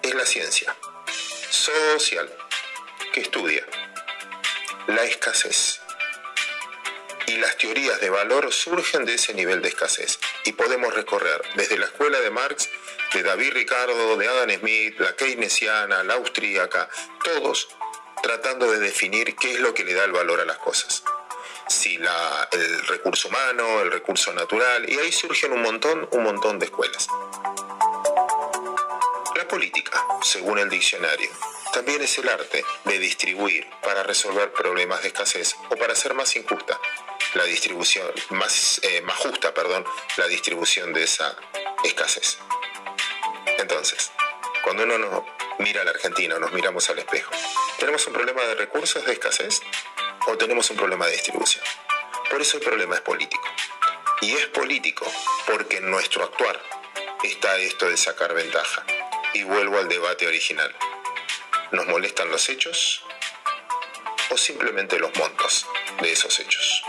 [0.03, 0.75] es la ciencia
[1.49, 2.29] social
[3.13, 3.65] que estudia
[4.87, 5.79] la escasez.
[7.27, 10.19] Y las teorías de valor surgen de ese nivel de escasez.
[10.45, 12.69] Y podemos recorrer desde la escuela de Marx,
[13.13, 16.89] de David Ricardo, de Adam Smith, la keynesiana, la austríaca,
[17.23, 17.69] todos
[18.23, 21.03] tratando de definir qué es lo que le da el valor a las cosas
[21.67, 26.59] si la, el recurso humano, el recurso natural, y ahí surgen un montón, un montón
[26.59, 27.07] de escuelas.
[29.35, 31.29] La política, según el diccionario,
[31.73, 36.35] también es el arte de distribuir para resolver problemas de escasez o para hacer más
[36.35, 36.79] injusta
[37.33, 39.85] la distribución, más, eh, más justa, perdón,
[40.17, 41.35] la distribución de esa
[41.83, 42.39] escasez.
[43.57, 44.11] Entonces,
[44.63, 45.23] cuando uno nos
[45.59, 47.31] mira la Argentina, nos miramos al espejo,
[47.79, 49.61] ¿tenemos un problema de recursos de escasez?
[50.27, 51.63] o tenemos un problema de distribución.
[52.29, 53.47] Por eso el problema es político.
[54.21, 55.05] Y es político
[55.45, 56.61] porque en nuestro actuar
[57.23, 58.85] está esto de sacar ventaja.
[59.33, 60.75] Y vuelvo al debate original.
[61.71, 63.03] ¿Nos molestan los hechos
[64.29, 65.65] o simplemente los montos
[66.01, 66.83] de esos hechos?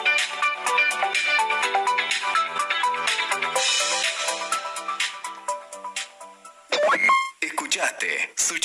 [7.41, 8.33] Escuchaste.